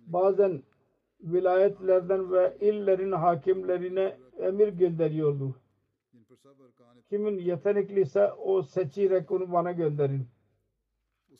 Bazen 0.06 0.62
vilayetlerden 1.20 2.32
ve 2.32 2.56
illerin 2.60 3.12
hakimlerine 3.12 4.16
emir 4.38 4.68
gönderiyordu. 4.68 5.56
Kimin 7.08 7.38
yetenekliyse 7.38 8.32
o 8.32 8.62
seçerek 8.62 9.30
onu 9.30 9.52
bana 9.52 9.72
gönderin. 9.72 10.26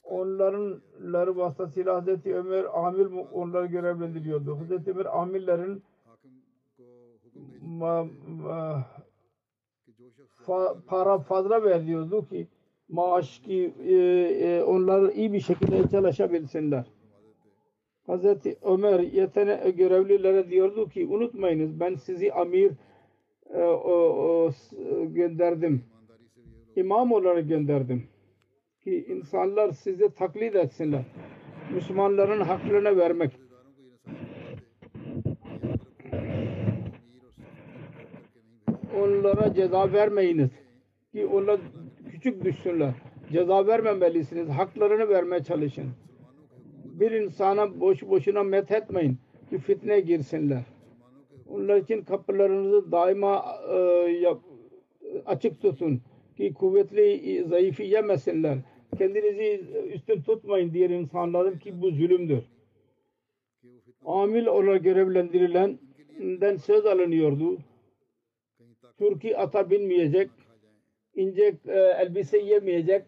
Onlarınları 0.05 1.37
vasıtasıyla 1.37 1.95
Hazreti 1.95 2.37
Ömer 2.37 2.65
amil 2.73 3.07
onları 3.33 3.67
görevlendiriyordu. 3.67 4.59
Hazreti 4.59 4.91
Ömer 4.91 5.21
amillerin 5.21 5.83
ma, 7.63 8.09
ma, 8.27 8.87
fa, 10.47 10.77
para 10.87 11.19
fazla 11.19 11.65
veriyordu 11.65 12.29
ki 12.29 12.49
maaş 12.93 13.39
ki 13.39 13.75
e, 13.89 13.95
e, 13.95 14.63
onlar 14.63 15.13
iyi 15.13 15.33
bir 15.33 15.41
şekilde 15.41 15.89
çalışabilsinler. 15.89 16.85
Hazreti 18.07 18.57
Ömer 18.63 19.01
yetene 19.01 19.61
e, 19.65 19.71
görevlilere 19.71 20.51
diyordu 20.51 20.89
ki 20.89 21.07
unutmayınız 21.07 21.81
ben 21.81 21.95
sizi 21.95 22.33
amir 22.33 22.73
e, 23.55 23.63
o, 23.63 23.93
o, 23.93 24.53
gönderdim. 25.15 25.85
İmam 26.77 27.13
olarak 27.13 27.49
gönderdim. 27.49 28.03
Ki 28.85 29.05
insanlar 29.09 29.71
size 29.71 30.09
taklit 30.09 30.57
etsinler. 30.57 31.03
Müslümanların 31.75 32.41
haklarını 32.41 32.97
vermek. 32.97 33.31
Onlara 39.01 39.55
ceza 39.55 39.93
vermeyiniz. 39.93 40.51
Ki 41.13 41.27
onlar 41.27 41.61
küçük 42.23 42.45
düşsünler. 42.45 42.95
Ceza 43.33 43.67
vermemelisiniz. 43.67 44.49
Haklarını 44.49 45.09
vermeye 45.09 45.45
çalışın. 45.45 45.91
Bir 46.85 47.11
insana 47.11 47.81
boş 47.81 48.03
boşuna 48.03 48.43
met 48.43 48.71
etmeyin 48.71 49.19
ki 49.51 49.59
fitne 49.59 50.01
girsinler. 50.01 50.63
Onlar 51.49 51.77
için 51.77 52.03
kapılarınızı 52.03 52.93
daima 52.93 53.45
e, 53.75 54.27
açık 55.27 55.63
tutun 55.63 56.01
ki 56.37 56.55
kuvvetli 56.55 57.13
e, 57.13 57.45
zayıfı 57.45 57.83
yemesinler. 57.83 58.59
Kendinizi 58.99 59.65
üstün 59.95 60.23
tutmayın 60.23 60.73
diğer 60.73 60.91
insanların 60.91 61.59
ki 61.59 61.83
bu 61.83 61.91
zulümdür. 61.91 62.45
Amil 64.05 64.47
olarak 64.47 64.85
görevlendirilenden 64.85 66.57
söz 66.57 66.87
alınıyordu. 66.87 67.59
Türkiye 68.99 69.37
ata 69.37 69.71
binmeyecek 69.71 70.31
ince 71.15 71.57
e, 71.69 71.79
elbise 71.79 72.39
yemeyecek, 72.39 73.05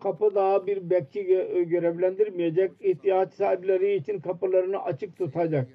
kapıda 0.00 0.66
bir 0.66 0.90
bekçi 0.90 1.24
görevlendirmeyecek, 1.66 2.72
ihtiyaç 2.80 3.32
sahipleri 3.32 3.94
için 3.94 4.20
kapılarını 4.20 4.82
açık 4.82 5.16
tutacak. 5.16 5.68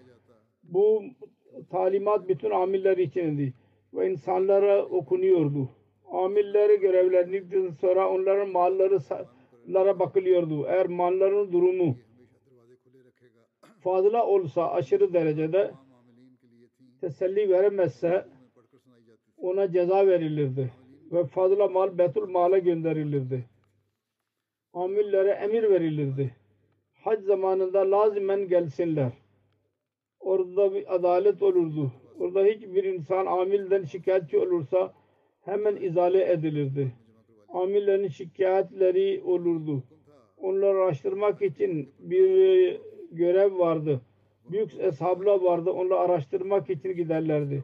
Bu 0.63 1.03
talimat 1.69 2.29
bütün 2.29 2.51
amiller 2.51 2.97
içindi 2.97 3.53
ve 3.93 4.11
insanlara 4.11 4.85
okunuyordu. 4.85 5.69
Amilleri 6.11 6.79
görevlendikten 6.79 7.69
sonra 7.69 8.09
onların 8.09 8.49
mallarına 8.49 9.99
bakılıyordu. 9.99 10.65
Eğer 10.67 10.87
malların 10.87 11.51
durumu 11.51 11.97
fazla 13.83 14.25
olsa 14.25 14.71
aşırı 14.71 15.13
derecede 15.13 15.71
teselli 17.01 17.49
veremezse 17.49 18.25
ona 19.41 19.71
ceza 19.71 20.07
verilirdi 20.07 20.71
ve 21.11 21.25
fazla 21.25 21.67
mal 21.67 21.97
Betül 21.97 22.27
Mal'a 22.27 22.57
gönderilirdi. 22.57 23.45
Amillere 24.73 25.29
emir 25.29 25.63
verilirdi. 25.69 26.35
Hac 26.93 27.23
zamanında 27.23 27.91
lazimen 27.91 28.47
gelsinler. 28.47 29.11
Orada 30.19 30.73
bir 30.73 30.95
adalet 30.95 31.41
olurdu. 31.41 31.91
Orada 32.19 32.43
hiçbir 32.43 32.83
insan 32.83 33.25
amilden 33.25 33.83
şikayetçi 33.83 34.37
olursa 34.37 34.93
hemen 35.45 35.75
izale 35.75 36.31
edilirdi. 36.31 36.91
Amillerin 37.49 38.07
şikayetleri 38.07 39.21
olurdu. 39.25 39.83
Onları 40.37 40.77
araştırmak 40.77 41.41
için 41.41 41.89
bir 41.99 42.81
görev 43.11 43.59
vardı. 43.59 44.01
Büyük 44.51 44.79
eshablar 44.79 45.41
vardı. 45.41 45.71
Onları 45.71 45.99
araştırmak 45.99 46.69
için 46.69 46.95
giderlerdi 46.95 47.63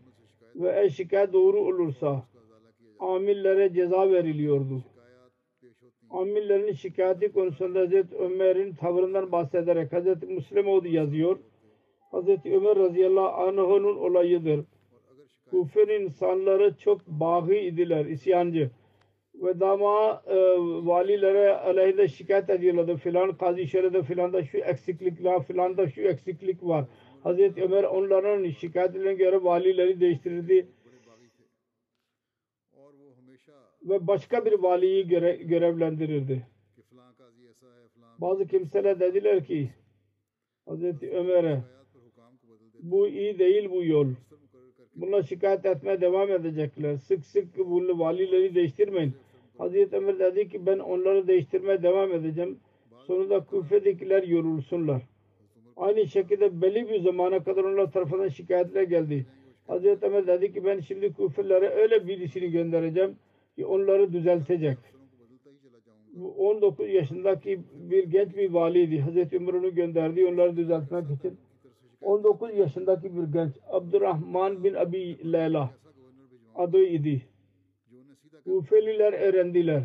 ve 0.58 0.90
şikayet 0.90 1.34
doğru 1.34 1.60
olursa 1.60 2.24
amillere 3.00 3.74
ceza 3.74 4.12
veriliyordu. 4.12 4.84
Amillerin 6.10 6.74
şikayeti 6.74 7.32
konusunda 7.32 7.80
Hazreti 7.80 8.16
Ömer'in 8.16 8.74
tavırından 8.74 9.32
bahsederek 9.32 9.94
Hazreti 9.94 10.26
Müslim 10.26 10.94
yazıyor. 10.94 11.40
Hazreti 12.12 12.58
Ömer 12.58 12.76
radıyallahu 12.76 13.42
anh'ın 13.42 13.84
olayıdır. 13.84 14.66
Kufir 15.50 15.88
insanları 15.88 16.78
çok 16.78 17.08
bağı 17.08 17.54
idiler, 17.54 18.06
isyancı. 18.06 18.72
Ve 19.36 19.60
dama 19.60 20.22
e, 20.28 20.36
valilere 20.86 21.54
aleyhinde 21.54 22.08
şikayet 22.08 22.50
ediyorlardı. 22.50 22.96
Filan 22.96 23.38
kazi 23.38 23.68
şeride 23.68 24.04
filan 24.04 24.34
da 24.34 24.44
şu 24.44 24.58
eksiklik 24.58 25.24
var, 25.24 25.44
filan 25.44 25.78
da 25.78 25.90
şu 25.90 26.02
eksiklik 26.02 26.64
var. 26.64 26.80
Evet. 26.80 27.07
Hazreti 27.24 27.64
Ömer 27.64 27.84
onların 27.84 28.50
şikayetlerine 28.50 29.14
göre 29.14 29.44
valileri 29.44 30.00
değiştirirdi. 30.00 30.68
Ve 33.84 34.08
başka 34.08 34.46
bir 34.46 34.54
valiyi 34.54 35.08
göre, 35.08 35.36
görevlendirirdi. 35.36 36.48
Bazı 38.18 38.48
kimseler 38.48 39.00
dediler 39.00 39.46
ki 39.46 39.70
Hazreti 40.66 41.12
Ömer'e 41.12 41.64
bu 42.80 43.08
iyi 43.08 43.40
değil 43.40 43.70
bu 43.72 43.84
yol. 43.84 44.08
Buna 44.96 45.24
şikayet 45.24 45.66
etmeye 45.66 46.02
devam 46.02 46.32
edecekler. 46.32 46.98
Sık 46.98 47.26
sık 47.26 47.58
bunu 47.58 48.00
valileri 48.00 48.56
değiştirmeyin. 48.56 49.14
Hazreti 49.58 49.96
Ömer 49.96 50.20
dedi 50.20 50.50
ki 50.50 50.66
ben 50.66 50.80
onları 50.80 51.28
değiştirmeye 51.28 51.84
devam 51.84 52.14
edeceğim. 52.14 52.60
Sonunda 53.08 53.46
küfredekiler 53.46 54.24
yorulsunlar. 54.24 55.02
Aynı 55.78 56.08
şekilde 56.08 56.62
belli 56.62 56.90
bir 56.90 57.00
zamana 57.00 57.44
kadar 57.44 57.64
onlar 57.64 57.92
tarafından 57.92 58.28
şikayetler 58.28 58.84
geldi. 58.84 59.26
Hazreti 59.68 60.06
Ömer 60.06 60.28
dedi 60.28 60.54
ki 60.54 60.66
ben 60.66 60.80
şimdi 60.80 61.14
küfürlere 61.14 61.70
öyle 61.70 62.08
birisini 62.08 62.52
göndereceğim 62.52 63.16
ki 63.56 63.66
onları 63.66 64.14
düzeltecek. 64.14 64.78
19 66.38 66.90
yaşındaki 66.90 67.60
bir 67.74 68.04
genç 68.04 68.38
bir 68.38 68.54
valiydi. 68.54 69.00
Hazreti 69.00 69.38
Ömer 69.38 69.54
onu 69.54 69.76
gönderdi 69.76 70.26
onları 70.26 70.58
düzeltmek 70.58 71.04
için. 71.20 71.38
19 72.02 72.54
yaşındaki 72.54 73.16
bir 73.18 73.24
genç 73.24 73.52
Abdurrahman 73.70 74.64
bin 74.64 74.74
Abi 74.74 75.34
Leyla 75.34 75.72
adı 76.56 76.84
idi. 76.84 77.22
Kufeliler 78.44 79.14
öğrendiler. 79.14 79.84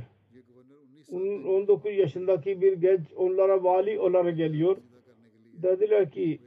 19 1.13 1.93
yaşındaki 1.93 2.61
bir 2.61 2.73
genç 2.73 3.01
onlara 3.17 3.65
vali 3.65 4.01
olarak 4.01 4.37
geliyor 4.37 4.77
dediler 5.53 6.11
ki 6.11 6.41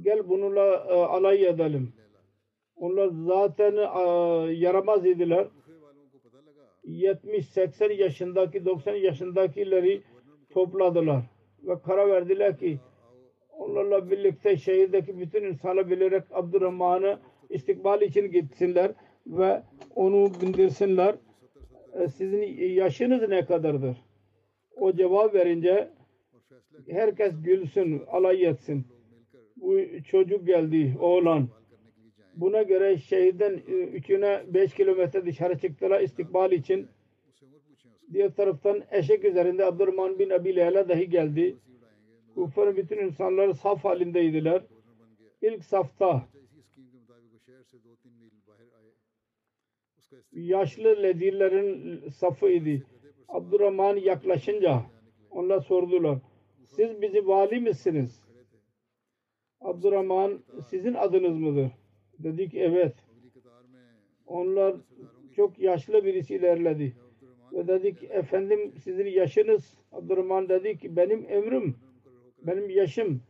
gel 0.00 0.28
bununla 0.28 0.86
e, 0.88 0.92
alay 0.92 1.44
edelim. 1.46 1.92
Onlar 2.76 3.08
zaten 3.08 3.76
e, 3.76 4.52
yaramaz 4.52 5.06
idiler. 5.06 5.48
70-80 6.84 7.92
yaşındaki 7.92 8.64
90 8.64 8.94
yaşındakileri 8.94 10.02
topladılar 10.50 11.22
ve 11.62 11.80
karar 11.82 12.08
verdiler 12.08 12.58
ki 12.58 12.78
onlarla 13.58 14.10
birlikte 14.10 14.56
şehirdeki 14.56 15.20
bütün 15.20 15.44
insanı 15.44 15.90
bilerek 15.90 16.22
Abdurrahman'ı 16.30 17.18
istikbal 17.50 18.02
için 18.02 18.32
gitsinler 18.32 18.92
ve 19.26 19.62
onu 19.94 20.32
bindirsinler. 20.42 21.14
E, 21.92 22.08
sizin 22.08 22.42
yaşınız 22.74 23.28
ne 23.28 23.44
kadardır? 23.44 23.96
O 24.76 24.92
cevap 24.92 25.34
verince 25.34 25.90
herkes 26.88 27.42
gülsün, 27.42 28.02
alay 28.06 28.44
etsin. 28.44 28.86
Bu 29.56 29.78
çocuk 30.04 30.46
geldi, 30.46 30.96
oğlan. 31.00 31.48
Buna 32.34 32.62
göre 32.62 32.98
şehirden 32.98 33.52
e, 33.68 33.72
üçüne 33.72 34.42
beş 34.48 34.74
kilometre 34.74 35.26
dışarı 35.26 35.58
çıktılar 35.58 36.00
istikbal 36.00 36.52
için. 36.52 36.88
Diğer 38.12 38.34
taraftan 38.34 38.82
eşek 38.90 39.24
üzerinde 39.24 39.64
Abdurrahman 39.64 40.18
bin 40.18 40.30
Abi 40.30 40.56
Leyla 40.56 40.88
dahi 40.88 41.10
geldi. 41.10 41.56
Kufa'nın 42.34 42.76
bütün 42.76 42.98
insanları 42.98 43.54
saf 43.54 43.84
halindeydiler. 43.84 44.62
İlk 45.42 45.64
safta 45.64 46.28
yaşlı 50.32 51.02
ledirlerin 51.02 52.08
safı. 52.08 52.46
Abdurrahman 53.28 53.96
yaklaşınca 53.96 54.82
onlar 55.30 55.60
sordular. 55.60 56.18
Siz 56.76 57.02
bizi 57.02 57.26
vali 57.26 57.60
misiniz? 57.60 58.22
Abdurrahman 59.60 60.40
sizin 60.68 60.94
adınız 60.94 61.38
mıdır? 61.38 61.70
Dedik 62.18 62.54
evet. 62.54 62.94
Onlar 64.26 64.76
çok 65.36 65.58
yaşlı 65.58 66.04
birisi 66.04 66.34
ilerledi. 66.34 66.96
Ve 67.52 67.68
dedik 67.68 68.02
efendim 68.02 68.72
sizin 68.84 69.06
yaşınız 69.06 69.78
Abdurrahman 69.92 70.48
dedi 70.48 70.78
ki 70.78 70.96
benim 70.96 71.24
ömrüm 71.24 71.76
benim 72.42 72.70
yaşım 72.70 73.22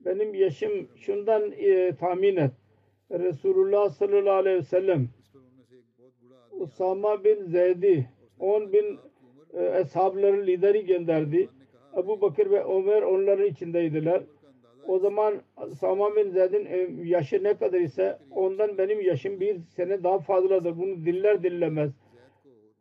benim 0.00 0.34
yaşım 0.34 0.88
şundan 0.96 1.52
e, 1.52 1.96
tahmin 1.96 2.36
et. 2.36 2.52
Resulullah 3.10 3.90
sallallahu 3.90 4.34
aleyhi 4.34 4.58
ve 4.58 4.62
sellem 4.62 5.08
Usama 6.50 7.24
bin 7.24 7.44
Zeyd'i 7.44 8.08
10 8.38 8.72
bin 8.72 8.98
e, 9.52 9.64
eshabları 9.64 10.46
lideri 10.46 10.86
gönderdi. 10.86 11.48
Abu 11.94 12.20
Bakır 12.20 12.50
ve 12.50 12.64
Ömer 12.64 13.02
onların 13.02 13.46
içindeydiler. 13.46 14.22
O 14.88 14.98
zaman 14.98 15.34
Sama 15.80 16.16
bin 16.16 16.30
Zeyd'in 16.30 16.66
e, 16.66 17.08
yaşı 17.08 17.44
ne 17.44 17.54
kadar 17.54 17.80
ise 17.80 18.18
ondan 18.30 18.78
benim 18.78 19.00
yaşım 19.00 19.40
bir 19.40 19.60
sene 19.60 20.04
daha 20.04 20.18
fazladır. 20.18 20.78
Bunu 20.78 21.04
diller 21.04 21.42
dillemez. 21.42 21.90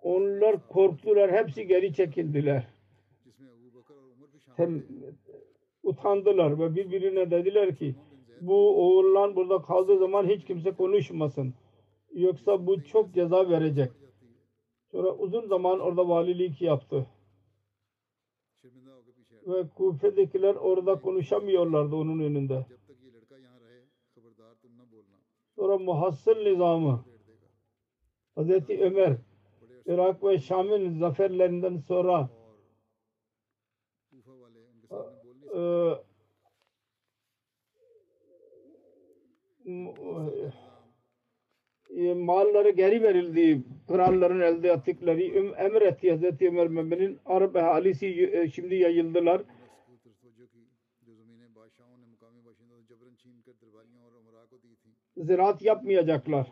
Onlar 0.01 0.68
korktular. 0.68 1.32
Hepsi 1.32 1.68
geri 1.68 1.93
çekildiler. 1.93 2.68
Hem 4.57 4.84
utandılar 5.84 6.60
ve 6.60 6.76
birbirine 6.76 7.32
dediler 7.32 7.76
ki 7.76 7.95
bu 8.41 8.84
oğullar 8.84 9.36
burada 9.36 9.62
kaldığı 9.62 9.97
zaman 9.97 10.26
hiç 10.28 10.45
kimse 10.45 10.72
konuşmasın. 10.72 11.53
Yoksa 12.14 12.68
bu 12.68 12.84
çok 12.84 13.14
ceza 13.14 13.49
verecek. 13.49 13.91
Sonra 14.91 15.12
uzun 15.12 15.47
zaman 15.47 15.80
orada 15.80 16.10
valilik 16.10 16.62
yaptı 16.62 17.05
ve 19.50 19.68
Kufe'dekiler 19.76 20.56
orada 20.56 21.02
konuşamıyorlardı 21.02 21.95
onun 21.95 22.20
önünde. 22.20 22.66
Sonra 25.56 25.78
muhassıl 25.78 26.36
nizamı 26.36 27.06
Hz. 28.38 28.70
Ömer 28.70 29.18
Irak 29.86 30.24
ve 30.24 30.38
Şam'ın 30.38 31.00
zaferlerinden 31.00 31.78
sonra 31.78 32.30
e, 35.54 35.60
e 39.66 40.68
e, 41.90 42.14
malları 42.14 42.70
geri 42.70 43.04
verildiği, 43.04 43.64
kralların 43.88 44.40
elde 44.40 44.70
ettikleri 44.70 45.54
emir 45.58 45.82
etti 45.82 46.16
Hz. 46.16 46.42
Ömer 46.42 46.68
Memnun'un 46.68 47.20
Arap 47.26 47.56
ahalisi 47.56 48.08
e, 48.08 48.50
şimdi 48.50 48.76
yayıldılar. 48.76 49.42
Ziraat 55.18 55.62
yapmayacaklar. 55.62 56.52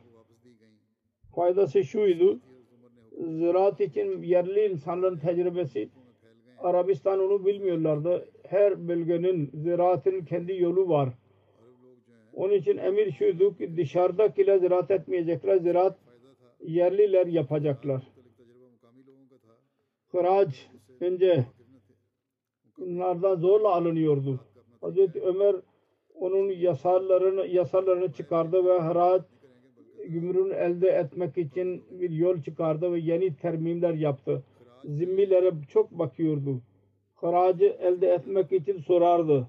Faydası 1.36 1.84
şuydu. 1.84 2.40
Ziraat 3.18 3.82
için 3.82 4.24
yerli 4.24 4.66
insanların 4.66 5.18
tecrübesi 5.18 5.90
Arabistan 6.60 7.20
onu 7.20 7.46
bilmiyorlardı. 7.46 8.30
Her 8.48 8.88
bölgenin 8.88 9.52
ziraatın 9.54 10.26
kendi 10.26 10.62
yolu 10.62 10.90
var. 10.90 11.10
Onun 12.38 12.54
için 12.54 12.78
emir 12.78 13.12
şuydu 13.12 13.58
ki 13.58 13.78
dışarıdakiler 13.78 14.58
ziraat 14.58 14.92
etmeyecekler. 14.92 15.58
Ziraat 15.58 15.98
yerliler 16.66 17.28
yapacaklar. 17.28 18.04
Kıraç 20.12 20.70
önce 21.00 21.46
bunlardan 22.78 23.36
zorla 23.36 23.76
alınıyordu. 23.76 24.40
Hazreti 24.82 25.22
Ömer 25.22 25.56
onun 26.16 26.50
yasalarını 26.50 27.48
yasalarını 27.48 28.14
çıkardı 28.14 28.66
ve 28.66 28.80
haraç 28.80 29.22
gümrüğünü 30.08 30.54
elde 30.54 30.90
etmek 30.90 31.38
için 31.38 31.84
bir 31.92 32.10
yol 32.10 32.42
çıkardı 32.42 32.94
ve 32.94 33.00
yeni 33.00 33.36
termimler 33.36 33.94
yaptı. 33.94 34.44
Zimmilere 34.86 35.52
çok 35.70 35.92
bakıyordu. 35.92 36.62
Haracı 37.16 37.66
elde 37.66 38.08
etmek 38.08 38.52
için 38.52 38.80
sorardı. 38.80 39.48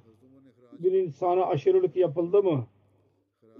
Bir 0.78 0.92
insana 0.92 1.46
aşırılık 1.46 1.96
yapıldı 1.96 2.42
mı? 2.42 2.66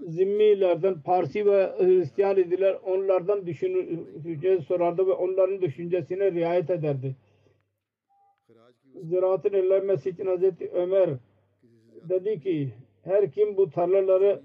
zimmilerden 0.07 1.01
Parsi 1.01 1.45
ve 1.45 1.71
Hristiyan 1.77 2.37
idiler. 2.37 2.77
Onlardan 2.85 3.45
düşünce 3.45 4.61
sorardı 4.61 5.07
ve 5.07 5.11
onların 5.11 5.61
düşüncesine 5.61 6.31
riayet 6.31 6.69
ederdi. 6.69 7.15
Ziraatın 9.03 9.53
ilerlemesi 9.53 10.09
için 10.09 10.25
Hazreti 10.25 10.69
Ömer 10.69 11.09
dedi 12.09 12.39
ki 12.39 12.73
her 13.03 13.31
kim 13.31 13.57
bu 13.57 13.69
tarlaları 13.69 14.41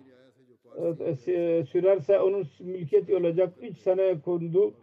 e, 0.76 1.32
e, 1.32 1.64
sürerse 1.64 2.20
onun 2.20 2.46
mülkiyeti 2.60 3.16
olacak. 3.16 3.54
Üç 3.62 3.78
sene 3.78 4.20
kondu. 4.20 4.74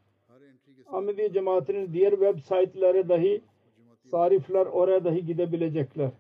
Ahmedi 0.87 1.33
cemaatinin 1.33 1.93
diğer 1.93 2.11
web 2.11 2.39
site'lere 2.39 3.09
dahi 3.09 3.43
sarifler 4.11 4.67
oraya 4.67 5.05
dahi 5.05 5.27
gidebilecekler. 5.27 6.11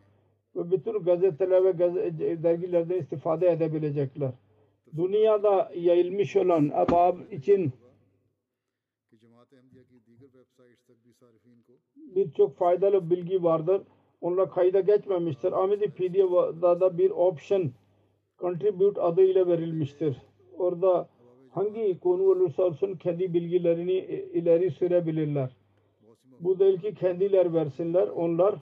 Ve 0.57 0.70
bütün 0.70 0.93
gazeteler 0.93 1.64
ve 1.64 1.79
dergilerden 2.43 2.99
istifade 2.99 3.49
edebilecekler. 3.51 4.31
Dünyada 4.97 5.72
yayılmış 5.75 6.37
olan 6.37 6.70
abab 6.75 7.33
için 7.33 7.72
birçok 11.95 12.57
faydalı 12.57 13.11
bilgi 13.11 13.43
vardır 13.43 13.83
onunla 14.25 14.51
kayda 14.51 14.81
geçmemiştir. 14.81 15.53
Amidi 15.53 15.91
PD'da 15.91 16.81
da 16.81 16.99
bir 16.99 17.11
option 17.11 17.72
contribute 18.39 19.01
adıyla 19.01 19.47
verilmiştir. 19.47 20.16
Orada 20.59 21.09
hangi 21.51 22.01
konu 22.01 22.22
olursa 22.22 22.62
olsun 22.62 22.95
kendi 22.95 23.35
bilgilerini 23.35 23.93
ileri 24.33 24.70
sürebilirler. 24.70 25.57
Bu 26.41 26.59
değil 26.59 26.81
ki 26.81 26.95
kendiler 26.95 27.55
versinler. 27.55 28.09
Onlar 28.09 28.55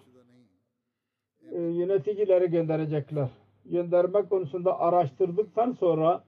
e, 1.52 1.60
yöneticilere 1.60 2.46
gönderecekler. 2.46 3.28
Gönderme 3.64 4.22
konusunda 4.22 4.80
araştırdıktan 4.80 5.72
sonra 5.72 6.24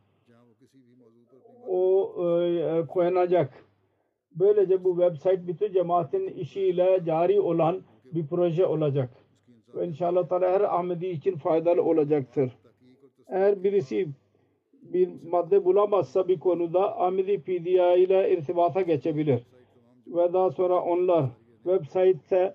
o 1.68 2.14
e. 2.98 3.40
e 3.40 3.48
Böylece 4.32 4.84
bu 4.84 4.96
website 4.96 5.46
bütün 5.46 5.72
cemaatin 5.72 6.26
işiyle 6.28 7.00
cari 7.06 7.40
olan 7.40 7.82
bir 8.04 8.26
proje 8.26 8.66
olacak 8.66 9.23
ve 9.76 9.86
inşallah 9.86 10.28
Teala 10.28 10.50
her 10.50 10.60
Ahmedi 10.60 11.06
için 11.06 11.36
faydalı 11.36 11.82
olacaktır. 11.82 12.52
Eğer 13.28 13.64
birisi 13.64 14.08
bir 14.82 15.08
madde 15.30 15.64
bulamazsa 15.64 16.28
bir 16.28 16.40
konuda 16.40 17.00
Ahmedi 17.00 17.40
PDI 17.40 18.02
ile 18.04 18.32
irtibata 18.32 18.80
geçebilir. 18.80 19.42
Ve 20.06 20.32
daha 20.32 20.50
sonra 20.50 20.82
onlar 20.82 21.26
web 21.64 21.84
sitede 21.84 22.54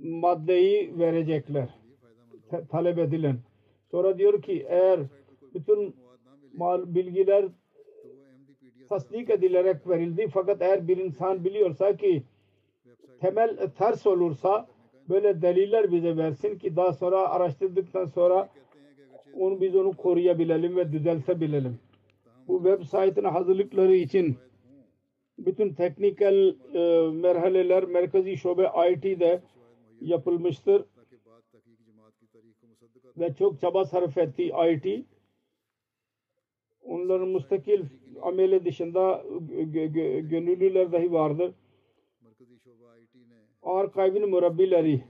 maddeyi 0.00 0.98
verecekler. 0.98 1.68
talep 2.70 2.98
edilen. 2.98 3.36
Sonra 3.90 4.18
diyor 4.18 4.42
ki 4.42 4.66
eğer 4.68 5.00
bütün 5.54 5.96
mal 6.56 6.94
bilgiler 6.94 7.44
tasdik 8.88 9.30
edilerek 9.30 9.88
verildi 9.88 10.28
fakat 10.28 10.62
eğer 10.62 10.88
bir 10.88 10.96
insan 10.96 11.44
biliyorsa 11.44 11.96
ki 11.96 12.22
temel 13.20 13.70
ters 13.78 14.06
olursa 14.06 14.66
böyle 15.08 15.42
deliller 15.42 15.92
bize 15.92 16.16
versin 16.16 16.58
ki 16.58 16.76
daha 16.76 16.92
sonra 16.92 17.28
araştırdıktan 17.28 18.06
sonra 18.06 18.48
onu 19.40 19.60
biz 19.60 19.76
onu 19.76 19.96
koruyabilelim 19.96 20.76
ve 20.76 20.92
düzeltebilelim. 20.92 21.78
Bu 22.48 22.62
web 22.62 22.82
sitesinin 22.84 23.28
hazırlıkları 23.28 23.94
için 23.94 24.36
bütün 25.38 25.74
teknikel 25.74 26.54
e, 26.74 27.10
merhaleler 27.10 27.84
merkezi 27.84 28.36
şube 28.36 28.70
IT'de 28.92 29.40
yapılmıştır 30.00 30.84
ve 33.16 33.34
çok 33.34 33.60
çaba 33.60 33.84
sarf 33.84 34.18
etti 34.18 34.52
IT. 34.70 35.06
Onların 36.82 37.28
müstakil 37.28 37.84
ameli 38.22 38.64
dışında 38.64 39.24
gönüllüler 40.30 40.92
dahi 40.92 41.12
vardır 41.12 41.52
ağır 43.66 43.92
kaybının 43.92 44.30
murabbileri 44.30 45.04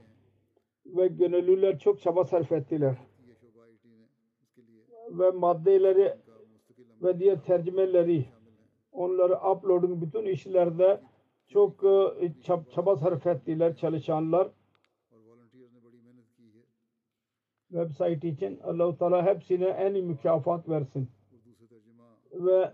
ve 0.85 1.07
gönüllüler 1.07 1.79
çok 1.79 2.01
çaba 2.01 2.25
sarf 2.25 2.51
ettiler. 2.51 2.97
Ve 5.09 5.31
maddeleri 5.31 6.13
ve 7.01 7.19
diğer 7.19 7.43
tercümeleri 7.43 8.25
onları 8.91 9.35
upload'un 9.51 10.01
bütün 10.01 10.25
işlerde 10.25 11.01
çok 11.47 11.81
çaba 12.71 12.95
sarf 12.95 13.27
ettiler 13.27 13.75
çalışanlar. 13.75 14.47
web 17.71 17.89
Website 17.89 18.27
için 18.27 18.59
Allah-u 18.63 18.97
Teala 18.97 19.25
hepsine 19.25 19.65
en 19.65 19.93
iyi 19.93 20.03
mükafat 20.03 20.69
versin. 20.69 21.09
Ve 22.33 22.71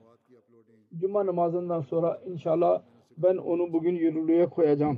Cuma 0.98 1.26
namazından 1.26 1.82
sonra 1.82 2.22
inşallah 2.26 2.82
ben 3.18 3.38
onu 3.38 3.74
bugün 3.74 3.96
yürürlüğe 3.96 4.46
koyacağım. 4.46 4.98